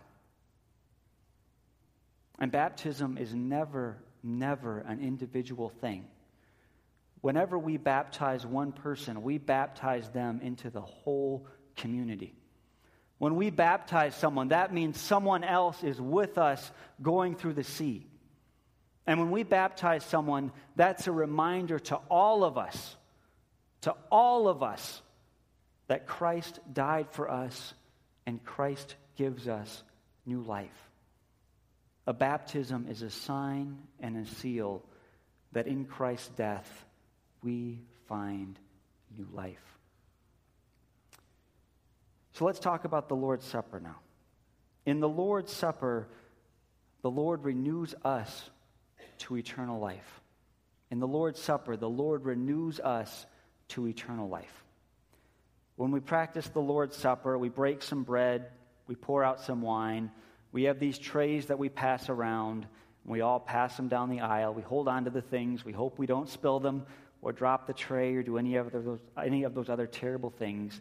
And 2.37 2.51
baptism 2.51 3.17
is 3.17 3.33
never, 3.33 3.95
never 4.21 4.79
an 4.79 4.99
individual 4.99 5.69
thing. 5.69 6.05
Whenever 7.21 7.57
we 7.57 7.77
baptize 7.77 8.45
one 8.45 8.73
person, 8.73 9.23
we 9.23 9.37
baptize 9.37 10.09
them 10.09 10.41
into 10.43 10.69
the 10.69 10.81
whole 10.81 11.47
community. 11.77 12.33
When 13.19 13.37
we 13.37 13.51
baptize 13.51 14.15
someone, 14.15 14.49
that 14.49 14.73
means 14.73 14.99
someone 14.99 15.45
else 15.45 15.81
is 15.81 16.01
with 16.01 16.37
us 16.37 16.71
going 17.01 17.37
through 17.37 17.53
the 17.53 17.63
sea. 17.63 18.10
And 19.07 19.19
when 19.19 19.31
we 19.31 19.43
baptize 19.43 20.05
someone, 20.05 20.51
that's 20.75 21.07
a 21.07 21.11
reminder 21.11 21.79
to 21.79 21.95
all 22.09 22.43
of 22.43 22.57
us, 22.57 22.95
to 23.81 23.95
all 24.11 24.47
of 24.47 24.61
us, 24.63 25.01
that 25.87 26.07
Christ 26.07 26.59
died 26.71 27.07
for 27.11 27.29
us 27.29 27.73
and 28.25 28.43
Christ 28.43 28.95
gives 29.17 29.47
us 29.47 29.83
new 30.25 30.41
life. 30.41 30.69
A 32.07 32.13
baptism 32.13 32.87
is 32.89 33.01
a 33.01 33.09
sign 33.09 33.77
and 33.99 34.17
a 34.17 34.25
seal 34.25 34.83
that 35.51 35.67
in 35.67 35.85
Christ's 35.85 36.29
death 36.29 36.85
we 37.43 37.79
find 38.07 38.57
new 39.17 39.27
life. 39.33 39.77
So 42.33 42.45
let's 42.45 42.59
talk 42.59 42.85
about 42.85 43.09
the 43.09 43.15
Lord's 43.15 43.45
Supper 43.45 43.79
now. 43.79 43.97
In 44.85 44.99
the 44.99 45.09
Lord's 45.09 45.51
Supper, 45.51 46.07
the 47.01 47.11
Lord 47.11 47.43
renews 47.43 47.93
us 48.03 48.49
to 49.21 49.37
eternal 49.37 49.79
life. 49.79 50.21
In 50.89 50.99
the 50.99 51.07
Lord's 51.07 51.39
Supper, 51.39 51.77
the 51.77 51.89
Lord 51.89 52.25
renews 52.25 52.79
us 52.79 53.25
to 53.69 53.87
eternal 53.87 54.27
life. 54.27 54.63
When 55.75 55.91
we 55.91 55.99
practice 55.99 56.47
the 56.49 56.59
Lord's 56.59 56.97
Supper, 56.97 57.37
we 57.37 57.49
break 57.49 57.81
some 57.81 58.03
bread, 58.03 58.47
we 58.87 58.95
pour 58.95 59.23
out 59.23 59.39
some 59.39 59.61
wine, 59.61 60.11
we 60.51 60.63
have 60.63 60.79
these 60.79 60.97
trays 60.97 61.45
that 61.47 61.59
we 61.59 61.69
pass 61.69 62.09
around. 62.09 62.67
and 63.03 63.11
We 63.11 63.21
all 63.21 63.39
pass 63.39 63.77
them 63.77 63.87
down 63.87 64.09
the 64.09 64.21
aisle. 64.21 64.53
We 64.53 64.63
hold 64.63 64.87
on 64.87 65.05
to 65.05 65.09
the 65.09 65.21
things. 65.21 65.63
We 65.63 65.71
hope 65.71 65.97
we 65.97 66.07
don't 66.07 66.29
spill 66.29 66.59
them 66.59 66.85
or 67.21 67.31
drop 67.31 67.67
the 67.67 67.73
tray 67.73 68.15
or 68.15 68.23
do 68.23 68.37
any 68.37 68.55
of 68.55 68.71
those, 68.71 68.99
any 69.21 69.43
of 69.43 69.53
those 69.53 69.69
other 69.69 69.87
terrible 69.87 70.29
things. 70.29 70.79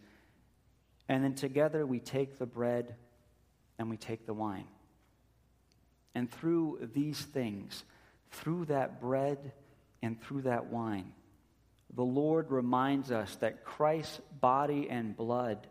And 1.09 1.23
then 1.23 1.35
together 1.35 1.87
we 1.87 2.01
take 2.01 2.39
the 2.39 2.47
bread 2.47 2.95
and 3.79 3.91
we 3.91 3.97
take 3.97 4.27
the 4.27 4.35
wine. 4.35 4.67
And 6.15 6.31
through 6.31 6.91
these 6.93 7.21
things, 7.21 7.85
through 8.31 8.67
that 8.67 9.01
bread 9.01 9.53
and 10.03 10.21
through 10.21 10.43
that 10.43 10.67
wine, 10.67 11.13
the 11.95 12.05
Lord 12.05 12.51
reminds 12.51 13.11
us 13.11 13.35
that 13.37 13.65
Christ's 13.65 14.21
body 14.41 14.89
and 14.89 15.17
blood, 15.17 15.67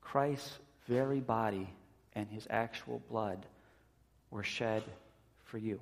Christ's 0.00 0.58
very 0.86 1.20
body 1.20 1.68
and 2.14 2.28
his 2.28 2.46
actual 2.48 3.02
blood, 3.10 3.44
were 4.30 4.44
shed 4.44 4.84
for 5.44 5.58
you. 5.58 5.80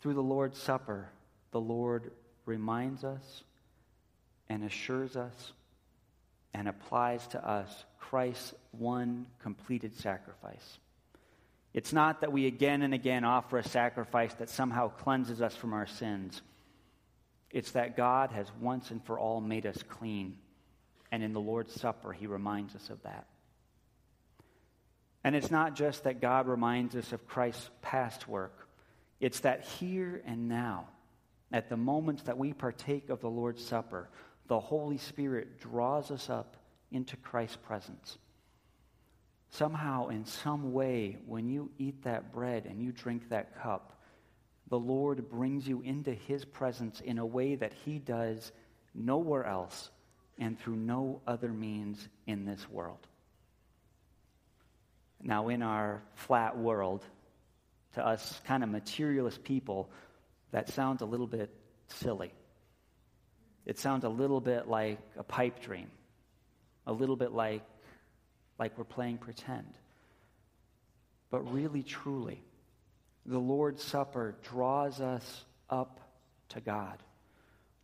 Through 0.00 0.14
the 0.14 0.22
Lord's 0.22 0.58
Supper, 0.58 1.08
the 1.50 1.60
Lord 1.60 2.12
reminds 2.46 3.04
us 3.04 3.42
and 4.48 4.62
assures 4.62 5.16
us 5.16 5.52
and 6.52 6.68
applies 6.68 7.26
to 7.28 7.44
us 7.44 7.84
Christ's 7.98 8.54
one 8.70 9.26
completed 9.42 9.98
sacrifice. 9.98 10.78
It's 11.74 11.92
not 11.92 12.20
that 12.20 12.32
we 12.32 12.46
again 12.46 12.82
and 12.82 12.94
again 12.94 13.24
offer 13.24 13.58
a 13.58 13.68
sacrifice 13.68 14.32
that 14.34 14.48
somehow 14.48 14.88
cleanses 14.88 15.42
us 15.42 15.56
from 15.56 15.72
our 15.72 15.86
sins. 15.86 16.40
It's 17.50 17.72
that 17.72 17.96
God 17.96 18.30
has 18.30 18.46
once 18.60 18.92
and 18.92 19.04
for 19.04 19.18
all 19.18 19.40
made 19.40 19.66
us 19.66 19.82
clean. 19.82 20.36
And 21.10 21.22
in 21.22 21.32
the 21.32 21.40
Lord's 21.40 21.78
Supper, 21.78 22.12
he 22.12 22.28
reminds 22.28 22.76
us 22.76 22.90
of 22.90 23.02
that. 23.02 23.26
And 25.24 25.34
it's 25.34 25.50
not 25.50 25.74
just 25.74 26.04
that 26.04 26.20
God 26.20 26.46
reminds 26.46 26.94
us 26.94 27.12
of 27.12 27.26
Christ's 27.26 27.70
past 27.82 28.28
work, 28.28 28.68
it's 29.20 29.40
that 29.40 29.64
here 29.64 30.22
and 30.26 30.48
now, 30.48 30.88
at 31.50 31.68
the 31.68 31.76
moments 31.76 32.24
that 32.24 32.36
we 32.36 32.52
partake 32.52 33.08
of 33.08 33.20
the 33.20 33.30
Lord's 33.30 33.64
Supper, 33.64 34.10
the 34.48 34.60
Holy 34.60 34.98
Spirit 34.98 35.58
draws 35.58 36.10
us 36.10 36.28
up 36.28 36.56
into 36.90 37.16
Christ's 37.16 37.56
presence. 37.56 38.18
Somehow, 39.54 40.08
in 40.08 40.24
some 40.24 40.72
way, 40.72 41.16
when 41.26 41.48
you 41.48 41.70
eat 41.78 42.02
that 42.02 42.32
bread 42.32 42.66
and 42.66 42.82
you 42.82 42.90
drink 42.90 43.28
that 43.28 43.62
cup, 43.62 44.02
the 44.68 44.78
Lord 44.78 45.30
brings 45.30 45.68
you 45.68 45.80
into 45.82 46.12
his 46.12 46.44
presence 46.44 47.00
in 47.00 47.18
a 47.18 47.26
way 47.26 47.54
that 47.54 47.72
he 47.84 48.00
does 48.00 48.50
nowhere 48.96 49.44
else 49.44 49.90
and 50.38 50.58
through 50.58 50.74
no 50.74 51.20
other 51.24 51.52
means 51.52 52.08
in 52.26 52.44
this 52.44 52.68
world. 52.68 53.06
Now, 55.22 55.46
in 55.50 55.62
our 55.62 56.02
flat 56.16 56.58
world, 56.58 57.04
to 57.94 58.04
us 58.04 58.40
kind 58.48 58.64
of 58.64 58.70
materialist 58.70 59.44
people, 59.44 59.88
that 60.50 60.68
sounds 60.68 61.00
a 61.00 61.06
little 61.06 61.28
bit 61.28 61.54
silly. 61.86 62.32
It 63.66 63.78
sounds 63.78 64.02
a 64.02 64.08
little 64.08 64.40
bit 64.40 64.66
like 64.66 64.98
a 65.16 65.22
pipe 65.22 65.60
dream, 65.60 65.92
a 66.88 66.92
little 66.92 67.14
bit 67.14 67.30
like, 67.30 67.62
like 68.58 68.76
we're 68.78 68.84
playing 68.84 69.18
pretend. 69.18 69.74
But 71.30 71.52
really, 71.52 71.82
truly, 71.82 72.42
the 73.26 73.38
Lord's 73.38 73.82
Supper 73.82 74.36
draws 74.42 75.00
us 75.00 75.44
up 75.68 76.00
to 76.50 76.60
God. 76.60 77.02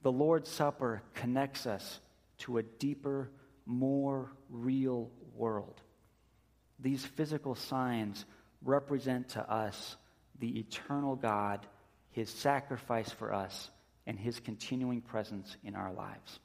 The 0.03 0.13
Lord's 0.13 0.51
Supper 0.51 1.03
connects 1.15 1.67
us 1.67 2.01
to 2.39 2.59
a 2.59 2.63
deeper, 2.63 3.31
more 3.67 4.33
real 4.49 5.11
world. 5.35 5.81
These 6.79 7.05
physical 7.05 7.55
signs 7.55 8.25
represent 8.63 9.31
to 9.31 9.51
us 9.51 9.97
the 10.39 10.59
eternal 10.59 11.17
God, 11.17 11.67
his 12.11 12.31
sacrifice 12.31 13.11
for 13.11 13.35
us, 13.35 13.71
and 14.07 14.19
his 14.19 14.41
continuing 14.41 15.01
presence 15.01 15.57
in 15.63 15.75
our 15.75 15.93
lives. 15.93 16.41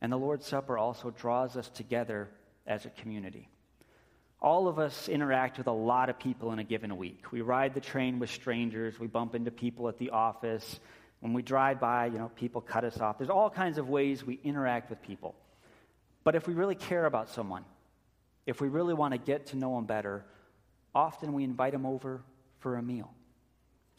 And 0.00 0.10
the 0.12 0.16
Lord's 0.16 0.46
Supper 0.46 0.78
also 0.78 1.10
draws 1.10 1.56
us 1.56 1.68
together 1.68 2.28
as 2.66 2.86
a 2.86 2.90
community. 2.90 3.48
All 4.40 4.68
of 4.68 4.78
us 4.78 5.08
interact 5.08 5.58
with 5.58 5.66
a 5.66 5.72
lot 5.72 6.08
of 6.08 6.18
people 6.18 6.52
in 6.52 6.58
a 6.58 6.64
given 6.64 6.96
week. 6.96 7.30
We 7.30 7.42
ride 7.42 7.74
the 7.74 7.80
train 7.80 8.18
with 8.18 8.30
strangers, 8.30 8.98
we 8.98 9.06
bump 9.06 9.34
into 9.34 9.50
people 9.50 9.88
at 9.88 9.98
the 9.98 10.10
office. 10.10 10.80
When 11.20 11.34
we 11.34 11.42
drive 11.42 11.80
by, 11.80 12.06
you 12.06 12.18
know, 12.18 12.30
people 12.34 12.62
cut 12.62 12.82
us 12.82 12.98
off. 12.98 13.18
There's 13.18 13.28
all 13.28 13.50
kinds 13.50 13.76
of 13.76 13.90
ways 13.90 14.24
we 14.24 14.40
interact 14.42 14.88
with 14.88 15.02
people. 15.02 15.34
But 16.24 16.34
if 16.34 16.48
we 16.48 16.54
really 16.54 16.74
care 16.74 17.04
about 17.04 17.28
someone, 17.28 17.64
if 18.46 18.62
we 18.62 18.68
really 18.68 18.94
want 18.94 19.12
to 19.12 19.18
get 19.18 19.48
to 19.48 19.56
know 19.56 19.74
them 19.76 19.84
better, 19.84 20.24
often 20.94 21.34
we 21.34 21.44
invite 21.44 21.72
them 21.72 21.84
over 21.84 22.22
for 22.60 22.76
a 22.76 22.82
meal. 22.82 23.12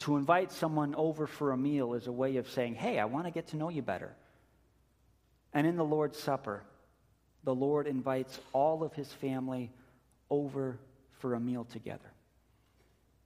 To 0.00 0.16
invite 0.16 0.50
someone 0.50 0.96
over 0.96 1.28
for 1.28 1.52
a 1.52 1.56
meal 1.56 1.94
is 1.94 2.08
a 2.08 2.12
way 2.12 2.36
of 2.36 2.50
saying, 2.50 2.74
hey, 2.74 2.98
I 2.98 3.04
want 3.04 3.26
to 3.26 3.30
get 3.30 3.48
to 3.48 3.56
know 3.56 3.68
you 3.68 3.82
better. 3.82 4.16
And 5.52 5.66
in 5.66 5.76
the 5.76 5.84
Lord's 5.84 6.18
Supper, 6.18 6.62
the 7.44 7.54
Lord 7.54 7.86
invites 7.86 8.38
all 8.52 8.82
of 8.82 8.92
his 8.94 9.12
family 9.12 9.70
over 10.30 10.78
for 11.18 11.34
a 11.34 11.40
meal 11.40 11.64
together. 11.64 12.12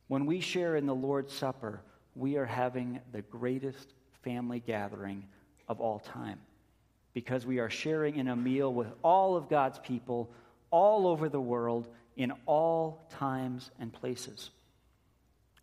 When 0.08 0.26
we 0.26 0.40
share 0.40 0.76
in 0.76 0.86
the 0.86 0.94
Lord's 0.94 1.32
Supper, 1.32 1.80
we 2.14 2.36
are 2.36 2.46
having 2.46 3.00
the 3.12 3.22
greatest 3.22 3.94
family 4.22 4.60
gathering 4.60 5.24
of 5.68 5.80
all 5.80 5.98
time 5.98 6.38
because 7.12 7.46
we 7.46 7.58
are 7.58 7.70
sharing 7.70 8.16
in 8.16 8.28
a 8.28 8.36
meal 8.36 8.72
with 8.72 8.88
all 9.02 9.36
of 9.36 9.48
God's 9.48 9.78
people 9.78 10.30
all 10.70 11.06
over 11.06 11.28
the 11.28 11.40
world 11.40 11.88
in 12.16 12.32
all 12.46 13.06
times 13.10 13.70
and 13.78 13.92
places. 13.92 14.50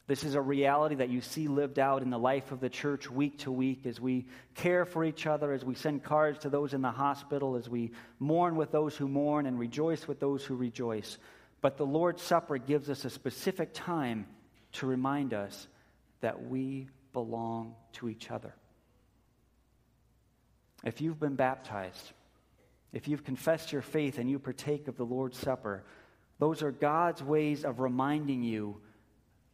This 0.06 0.26
is 0.26 0.36
a 0.36 0.42
reality 0.42 0.96
that 0.96 1.10
you 1.10 1.22
see 1.22 1.48
lived 1.48 1.80
out 1.80 2.02
in 2.02 2.10
the 2.10 2.20
life 2.20 2.52
of 2.52 2.60
the 2.60 2.70
church 2.70 3.10
week 3.10 3.40
to 3.40 3.52
week 3.52 3.86
as 3.86 4.02
we 4.02 4.26
care 4.54 4.84
for 4.84 5.06
each 5.06 5.26
other, 5.26 5.54
as 5.54 5.64
we 5.64 5.76
send 5.76 6.04
cards 6.04 6.40
to 6.40 6.50
those 6.50 6.74
in 6.74 6.82
the 6.82 6.92
hospital, 6.92 7.56
as 7.56 7.70
we 7.70 7.92
mourn 8.20 8.58
with 8.58 8.72
those 8.72 8.98
who 8.98 9.08
mourn 9.08 9.46
and 9.46 9.58
rejoice 9.58 10.06
with 10.06 10.20
those 10.20 10.44
who 10.44 10.56
rejoice. 10.56 11.18
But 11.62 11.78
the 11.78 11.86
Lord's 11.86 12.22
Supper 12.22 12.58
gives 12.58 12.90
us 12.90 13.06
a 13.06 13.10
specific 13.10 13.74
time 13.74 14.28
to 14.74 14.88
remind 14.88 15.34
us 15.34 15.68
that 16.20 16.50
we 16.50 16.90
belong 17.14 17.76
to 17.94 18.10
each 18.10 18.30
other. 18.30 18.54
If 20.84 21.00
you've 21.00 21.20
been 21.20 21.36
baptized, 21.36 22.12
if 22.92 23.08
you've 23.08 23.24
confessed 23.24 23.72
your 23.72 23.82
faith 23.82 24.18
and 24.18 24.30
you 24.30 24.38
partake 24.38 24.90
of 24.90 24.98
the 24.98 25.06
Lord's 25.06 25.38
Supper, 25.38 25.86
those 26.40 26.62
are 26.62 26.72
God's 26.72 27.24
ways 27.24 27.64
of 27.64 27.80
reminding 27.80 28.44
you 28.44 28.82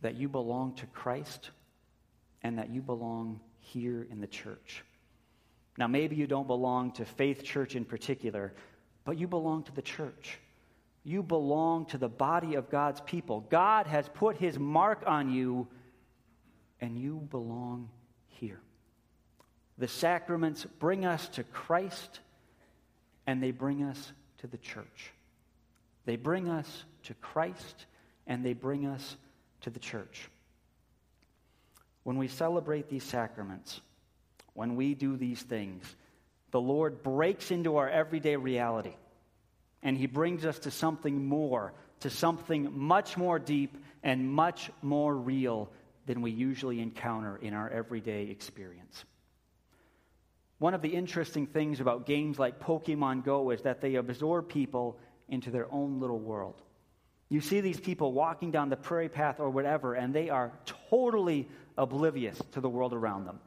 that 0.01 0.15
you 0.15 0.29
belong 0.29 0.75
to 0.75 0.85
Christ 0.87 1.51
and 2.41 2.57
that 2.57 2.69
you 2.69 2.81
belong 2.81 3.39
here 3.59 4.07
in 4.09 4.21
the 4.21 4.27
church. 4.27 4.83
Now, 5.77 5.87
maybe 5.87 6.15
you 6.15 6.27
don't 6.27 6.47
belong 6.47 6.91
to 6.93 7.05
Faith 7.05 7.43
Church 7.43 7.75
in 7.75 7.85
particular, 7.85 8.53
but 9.05 9.17
you 9.17 9.27
belong 9.27 9.63
to 9.63 9.71
the 9.71 9.81
church. 9.81 10.39
You 11.03 11.23
belong 11.23 11.85
to 11.87 11.97
the 11.97 12.09
body 12.09 12.55
of 12.55 12.69
God's 12.69 13.01
people. 13.01 13.45
God 13.49 13.87
has 13.87 14.09
put 14.09 14.37
his 14.37 14.59
mark 14.59 15.03
on 15.05 15.31
you, 15.31 15.67
and 16.81 16.97
you 16.97 17.27
belong 17.31 17.89
here. 18.27 18.59
The 19.77 19.87
sacraments 19.87 20.65
bring 20.79 21.05
us 21.05 21.29
to 21.29 21.43
Christ, 21.43 22.19
and 23.25 23.41
they 23.41 23.51
bring 23.51 23.83
us 23.83 24.11
to 24.39 24.47
the 24.47 24.57
church. 24.57 25.13
They 26.05 26.17
bring 26.17 26.49
us 26.49 26.83
to 27.03 27.13
Christ, 27.15 27.85
and 28.27 28.45
they 28.45 28.53
bring 28.53 28.85
us 28.85 29.15
to 29.61 29.69
the 29.69 29.79
church. 29.79 30.29
When 32.03 32.17
we 32.17 32.27
celebrate 32.27 32.89
these 32.89 33.03
sacraments, 33.03 33.81
when 34.53 34.75
we 34.75 34.93
do 34.93 35.17
these 35.17 35.41
things, 35.41 35.83
the 36.51 36.61
Lord 36.61 37.03
breaks 37.03 37.51
into 37.51 37.77
our 37.77 37.89
everyday 37.89 38.35
reality 38.35 38.95
and 39.83 39.97
He 39.97 40.07
brings 40.07 40.45
us 40.45 40.59
to 40.59 40.71
something 40.71 41.25
more 41.25 41.73
to 42.01 42.09
something 42.09 42.69
much 42.77 43.17
more 43.17 43.39
deep 43.39 43.77
and 44.03 44.31
much 44.31 44.71
more 44.81 45.15
real 45.15 45.69
than 46.05 46.21
we 46.21 46.31
usually 46.31 46.79
encounter 46.79 47.37
in 47.37 47.53
our 47.53 47.69
everyday 47.69 48.23
experience. 48.23 49.03
One 50.57 50.73
of 50.73 50.81
the 50.81 50.89
interesting 50.89 51.47
things 51.47 51.79
about 51.79 52.05
games 52.05 52.39
like 52.39 52.59
Pokemon 52.59 53.23
Go 53.23 53.51
is 53.51 53.61
that 53.61 53.81
they 53.81 53.95
absorb 53.95 54.49
people 54.49 54.97
into 55.27 55.51
their 55.51 55.71
own 55.71 55.99
little 55.99 56.19
world. 56.19 56.61
You 57.29 57.41
see 57.41 57.61
these 57.61 57.79
people 57.79 58.11
walking 58.11 58.49
down 58.49 58.69
the 58.69 58.75
prairie 58.75 59.07
path 59.07 59.39
or 59.39 59.51
whatever, 59.51 59.93
and 59.93 60.13
they 60.13 60.29
are 60.29 60.51
totally 60.89 61.47
oblivious 61.77 62.41
to 62.53 62.61
the 62.61 62.69
world 62.69 62.91
around 62.93 63.25
them. 63.25 63.39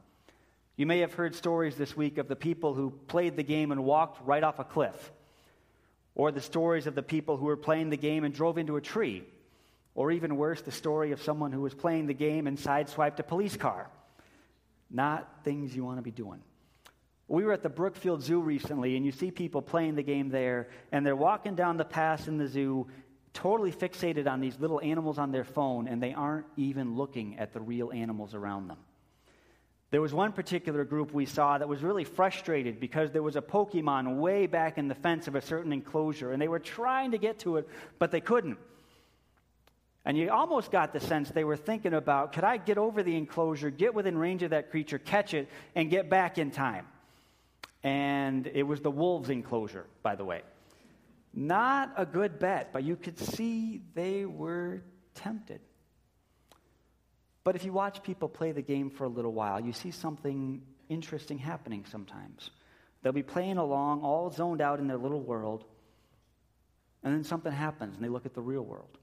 You 0.77 0.85
may 0.85 0.99
have 0.99 1.13
heard 1.13 1.35
stories 1.35 1.75
this 1.75 1.95
week 1.95 2.17
of 2.17 2.27
the 2.27 2.35
people 2.35 2.73
who 2.73 2.91
played 3.07 3.35
the 3.35 3.43
game 3.43 3.71
and 3.71 3.83
walked 3.83 4.25
right 4.25 4.43
off 4.43 4.59
a 4.59 4.63
cliff, 4.63 5.11
or 6.15 6.31
the 6.31 6.41
stories 6.41 6.87
of 6.87 6.95
the 6.95 7.03
people 7.03 7.37
who 7.37 7.45
were 7.45 7.57
playing 7.57 7.89
the 7.89 7.97
game 7.97 8.23
and 8.23 8.33
drove 8.33 8.57
into 8.57 8.77
a 8.77 8.81
tree, 8.81 9.23
or 9.95 10.11
even 10.11 10.37
worse, 10.37 10.61
the 10.61 10.71
story 10.71 11.11
of 11.11 11.21
someone 11.21 11.51
who 11.51 11.61
was 11.61 11.73
playing 11.73 12.07
the 12.07 12.13
game 12.13 12.47
and 12.47 12.57
sideswiped 12.57 13.19
a 13.19 13.23
police 13.23 13.57
car. 13.57 13.89
Not 14.89 15.29
things 15.43 15.75
you 15.75 15.83
want 15.83 15.97
to 15.97 16.03
be 16.03 16.11
doing. 16.11 16.41
We 17.27 17.43
were 17.43 17.53
at 17.53 17.63
the 17.63 17.69
Brookfield 17.69 18.21
Zoo 18.21 18.41
recently, 18.41 18.95
and 18.95 19.05
you 19.05 19.11
see 19.11 19.31
people 19.31 19.61
playing 19.61 19.95
the 19.95 20.03
game 20.03 20.29
there, 20.29 20.69
and 20.91 21.05
they're 21.05 21.15
walking 21.15 21.55
down 21.55 21.77
the 21.77 21.85
path 21.85 22.27
in 22.27 22.37
the 22.37 22.47
zoo, 22.47 22.87
totally 23.33 23.71
fixated 23.71 24.27
on 24.27 24.39
these 24.39 24.59
little 24.59 24.79
animals 24.81 25.17
on 25.17 25.31
their 25.31 25.43
phone, 25.43 25.87
and 25.87 26.01
they 26.01 26.13
aren't 26.13 26.45
even 26.55 26.95
looking 26.95 27.37
at 27.39 27.51
the 27.53 27.59
real 27.59 27.91
animals 27.91 28.33
around 28.33 28.67
them. 28.67 28.77
There 29.89 30.01
was 30.01 30.13
one 30.13 30.31
particular 30.31 30.83
group 30.85 31.13
we 31.13 31.27
saw 31.27 31.57
that 31.57 31.67
was 31.67 31.83
really 31.83 32.03
frustrated 32.03 32.79
because 32.79 33.11
there 33.11 33.21
was 33.21 33.35
a 33.35 33.41
Pokemon 33.41 34.17
way 34.17 34.47
back 34.47 34.79
in 34.79 34.87
the 34.87 34.95
fence 34.95 35.27
of 35.27 35.35
a 35.35 35.41
certain 35.41 35.71
enclosure, 35.71 36.31
and 36.31 36.41
they 36.41 36.47
were 36.47 36.59
trying 36.59 37.11
to 37.11 37.17
get 37.17 37.39
to 37.39 37.57
it, 37.57 37.67
but 37.99 38.09
they 38.09 38.21
couldn't. 38.21 38.57
And 40.05 40.17
you 40.17 40.31
almost 40.31 40.71
got 40.71 40.93
the 40.93 40.99
sense 40.99 41.29
they 41.29 41.43
were 41.43 41.55
thinking 41.55 41.93
about 41.93 42.33
could 42.33 42.43
I 42.43 42.57
get 42.57 42.77
over 42.77 43.03
the 43.03 43.15
enclosure, 43.15 43.69
get 43.69 43.93
within 43.93 44.17
range 44.17 44.43
of 44.43 44.49
that 44.49 44.71
creature, 44.71 44.97
catch 44.97 45.33
it, 45.33 45.47
and 45.75 45.89
get 45.89 46.09
back 46.09 46.37
in 46.37 46.51
time? 46.51 46.87
And 47.83 48.47
it 48.47 48.63
was 48.63 48.81
the 48.81 48.91
wolves' 48.91 49.29
enclosure, 49.29 49.85
by 50.01 50.15
the 50.15 50.25
way. 50.25 50.41
Not 51.33 51.93
a 51.97 52.05
good 52.05 52.37
bet, 52.37 52.71
but 52.71 52.83
you 52.83 52.95
could 52.95 53.17
see 53.17 53.81
they 53.95 54.25
were 54.25 54.83
tempted. 55.15 55.61
But 57.43 57.55
if 57.55 57.65
you 57.65 57.73
watch 57.73 58.03
people 58.03 58.29
play 58.29 58.51
the 58.51 58.61
game 58.61 58.89
for 58.89 59.03
a 59.03 59.09
little 59.09 59.33
while, 59.33 59.59
you 59.59 59.73
see 59.73 59.91
something 59.91 60.61
interesting 60.89 61.39
happening 61.39 61.85
sometimes. 61.91 62.51
They'll 63.01 63.11
be 63.11 63.23
playing 63.23 63.57
along, 63.57 64.01
all 64.01 64.31
zoned 64.31 64.61
out 64.61 64.79
in 64.79 64.87
their 64.87 64.97
little 64.97 65.19
world, 65.19 65.65
and 67.03 67.13
then 67.13 67.23
something 67.23 67.51
happens, 67.51 67.95
and 67.95 68.03
they 68.03 68.09
look 68.09 68.25
at 68.25 68.33
the 68.33 68.41
real 68.41 68.63
world. 68.63 68.97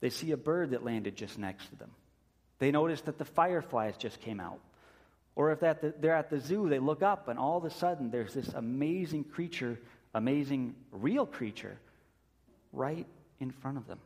They 0.00 0.10
see 0.10 0.30
a 0.32 0.36
bird 0.36 0.70
that 0.70 0.84
landed 0.84 1.16
just 1.16 1.38
next 1.38 1.68
to 1.70 1.76
them. 1.76 1.90
They 2.58 2.70
notice 2.70 3.00
that 3.02 3.18
the 3.18 3.24
fireflies 3.24 3.96
just 3.96 4.20
came 4.20 4.38
out. 4.38 4.60
Or 5.34 5.50
if 5.50 5.60
they're 5.60 6.14
at 6.14 6.30
the 6.30 6.40
zoo, 6.40 6.68
they 6.68 6.78
look 6.78 7.02
up 7.02 7.28
and 7.28 7.38
all 7.38 7.58
of 7.58 7.64
a 7.64 7.70
sudden 7.70 8.10
there's 8.10 8.32
this 8.32 8.48
amazing 8.48 9.24
creature, 9.24 9.80
amazing 10.14 10.74
real 10.92 11.26
creature, 11.26 11.78
right 12.72 13.06
in 13.40 13.50
front 13.50 13.76
of 13.78 13.86
them. 13.86 13.98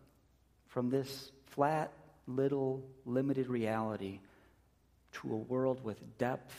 From 0.69 0.91
this 0.91 1.33
flat, 1.47 1.93
little, 2.27 2.83
limited 3.05 3.49
reality 3.49 4.21
to 5.13 5.33
a 5.33 5.37
world 5.37 5.83
with 5.85 6.19
depth 6.19 6.55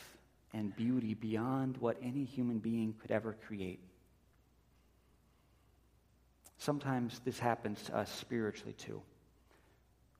and 0.53 0.75
beauty 0.75 1.13
beyond 1.13 1.77
what 1.77 1.97
any 2.01 2.25
human 2.25 2.59
being 2.59 2.93
could 3.01 3.11
ever 3.11 3.35
create. 3.47 3.79
Sometimes 6.57 7.19
this 7.25 7.39
happens 7.39 7.81
to 7.83 7.95
us 7.95 8.11
spiritually 8.11 8.73
too. 8.73 9.01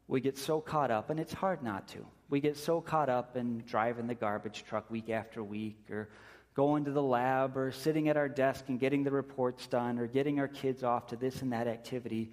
We 0.08 0.22
get 0.22 0.38
so 0.38 0.60
caught 0.60 0.92
up, 0.92 1.10
and 1.10 1.20
it's 1.20 1.34
hard 1.34 1.64
not 1.64 1.88
to. 1.90 2.06
We 2.30 2.42
get 2.42 2.58
so 2.58 2.82
caught 2.82 3.10
up 3.10 3.38
in 3.38 3.64
driving 3.68 4.08
the 4.08 4.16
garbage 4.16 4.66
truck 4.68 4.90
week 4.90 5.10
after 5.10 5.44
week, 5.44 5.78
or 5.90 6.10
going 6.54 6.86
to 6.86 6.92
the 6.92 7.02
lab, 7.02 7.58
or 7.58 7.72
sitting 7.72 8.10
at 8.10 8.18
our 8.18 8.30
desk 8.30 8.66
and 8.68 8.80
getting 8.80 9.04
the 9.04 9.12
reports 9.12 9.68
done, 9.68 9.98
or 9.98 10.08
getting 10.08 10.40
our 10.40 10.48
kids 10.48 10.84
off 10.84 11.08
to 11.08 11.16
this 11.16 11.42
and 11.42 11.54
that 11.54 11.68
activity, 11.68 12.32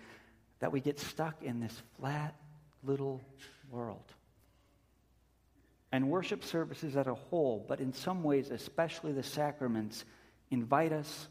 that 0.60 0.72
we 0.72 0.80
get 0.80 0.98
stuck 0.98 1.42
in 1.42 1.60
this 1.60 1.82
flat 1.98 2.34
little 2.82 3.20
world. 3.70 4.12
And 5.92 6.10
worship 6.10 6.44
services 6.44 6.96
as 6.96 7.06
a 7.06 7.14
whole, 7.14 7.64
but 7.66 7.80
in 7.80 7.92
some 7.92 8.22
ways, 8.22 8.50
especially 8.50 9.12
the 9.12 9.22
sacraments, 9.22 10.04
invite 10.50 10.92
us 10.92 11.28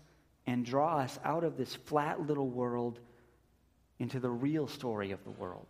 and 0.47 0.65
draw 0.65 0.97
us 0.97 1.19
out 1.23 1.43
of 1.43 1.57
this 1.57 1.75
flat 1.75 2.25
little 2.25 2.49
world 2.49 2.99
into 3.99 4.19
the 4.19 4.29
real 4.29 4.67
story 4.67 5.11
of 5.11 5.23
the 5.23 5.31
world 5.31 5.67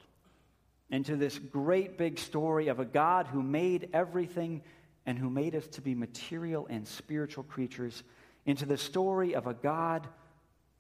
into 0.90 1.16
this 1.16 1.38
great 1.38 1.98
big 1.98 2.18
story 2.18 2.70
of 2.70 2.80
a 2.80 2.86
God 2.86 3.28
who 3.28 3.44
made 3.44 3.90
everything 3.94 4.62
and 5.08 5.18
who 5.18 5.30
made 5.30 5.56
us 5.56 5.66
to 5.68 5.82
be 5.82 5.96
material 5.96 6.68
and 6.70 6.88
spiritual 6.88 7.46
creatures, 7.46 8.04
into 8.46 8.66
the 8.66 8.78
story 8.78 9.34
of 9.34 9.48
a 9.48 9.54
God 9.54 10.08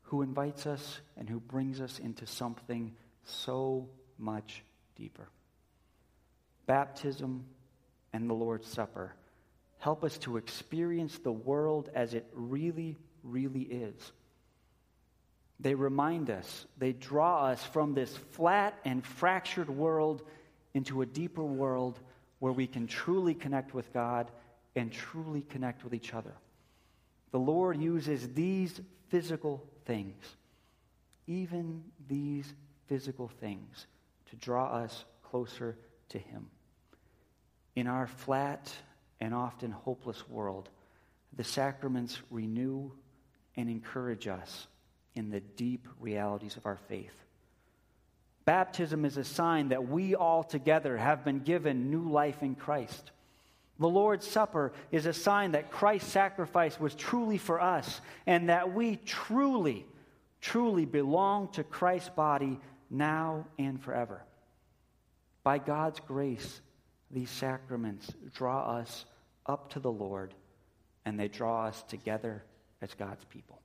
who 0.03 0.21
invites 0.21 0.67
us 0.67 0.99
and 1.17 1.29
who 1.29 1.39
brings 1.39 1.81
us 1.81 1.97
into 1.97 2.27
something 2.27 2.93
so 3.23 3.89
much 4.17 4.63
deeper. 4.95 5.29
Baptism 6.65 7.45
and 8.11 8.29
the 8.29 8.33
Lord's 8.33 8.67
Supper 8.67 9.13
help 9.79 10.03
us 10.03 10.17
to 10.19 10.37
experience 10.37 11.17
the 11.19 11.31
world 11.31 11.89
as 11.93 12.13
it 12.13 12.25
really, 12.33 12.97
really 13.23 13.61
is. 13.61 14.11
They 15.59 15.73
remind 15.75 16.29
us, 16.29 16.65
they 16.77 16.93
draw 16.93 17.45
us 17.45 17.63
from 17.63 17.93
this 17.93 18.15
flat 18.31 18.77
and 18.85 19.05
fractured 19.05 19.69
world 19.69 20.21
into 20.73 21.01
a 21.01 21.05
deeper 21.05 21.43
world 21.43 21.99
where 22.39 22.53
we 22.53 22.67
can 22.67 22.87
truly 22.87 23.33
connect 23.33 23.73
with 23.73 23.91
God 23.93 24.31
and 24.75 24.91
truly 24.91 25.41
connect 25.41 25.83
with 25.83 25.93
each 25.93 26.13
other. 26.13 26.33
The 27.31 27.39
Lord 27.39 27.81
uses 27.81 28.33
these 28.33 28.79
physical 29.09 29.63
things, 29.85 30.23
even 31.25 31.83
these 32.07 32.53
physical 32.87 33.27
things, 33.27 33.87
to 34.29 34.35
draw 34.35 34.67
us 34.67 35.05
closer 35.23 35.77
to 36.09 36.19
Him. 36.19 36.47
In 37.75 37.87
our 37.87 38.07
flat 38.07 38.71
and 39.19 39.33
often 39.33 39.71
hopeless 39.71 40.27
world, 40.29 40.69
the 41.35 41.43
sacraments 41.43 42.19
renew 42.29 42.91
and 43.55 43.69
encourage 43.69 44.27
us 44.27 44.67
in 45.15 45.29
the 45.29 45.39
deep 45.39 45.87
realities 45.99 46.55
of 46.57 46.65
our 46.65 46.77
faith. 46.87 47.26
Baptism 48.47 49.03
is 49.03 49.17
a 49.17 49.25
sign 49.25 49.67
that 49.69 49.89
we 49.89 50.15
all 50.15 50.41
together 50.41 50.95
have 50.95 51.25
been 51.25 51.39
given 51.39 51.91
new 51.91 52.09
life 52.09 52.41
in 52.41 52.55
Christ. 52.55 53.11
The 53.77 53.89
Lord's 53.89 54.25
Supper 54.25 54.71
is 54.89 55.05
a 55.05 55.11
sign 55.11 55.51
that 55.51 55.69
Christ's 55.69 56.13
sacrifice 56.13 56.79
was 56.79 56.95
truly 56.95 57.37
for 57.37 57.59
us 57.59 57.99
and 58.25 58.47
that 58.47 58.73
we 58.73 58.95
truly, 58.95 59.85
truly 60.39 60.85
belong 60.85 61.49
to 61.49 61.63
Christ's 61.65 62.07
body 62.07 62.57
now 62.89 63.45
and 63.59 63.83
forever. 63.83 64.23
By 65.43 65.57
God's 65.57 65.99
grace, 65.99 66.61
these 67.11 67.29
sacraments 67.29 68.09
draw 68.33 68.77
us 68.77 69.03
up 69.45 69.71
to 69.71 69.81
the 69.81 69.91
Lord 69.91 70.33
and 71.03 71.19
they 71.19 71.27
draw 71.27 71.65
us 71.65 71.83
together 71.89 72.45
as 72.81 72.93
God's 72.93 73.25
people. 73.25 73.61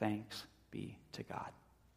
Thanks 0.00 0.46
be 0.72 0.98
to 1.12 1.22
God. 1.22 1.52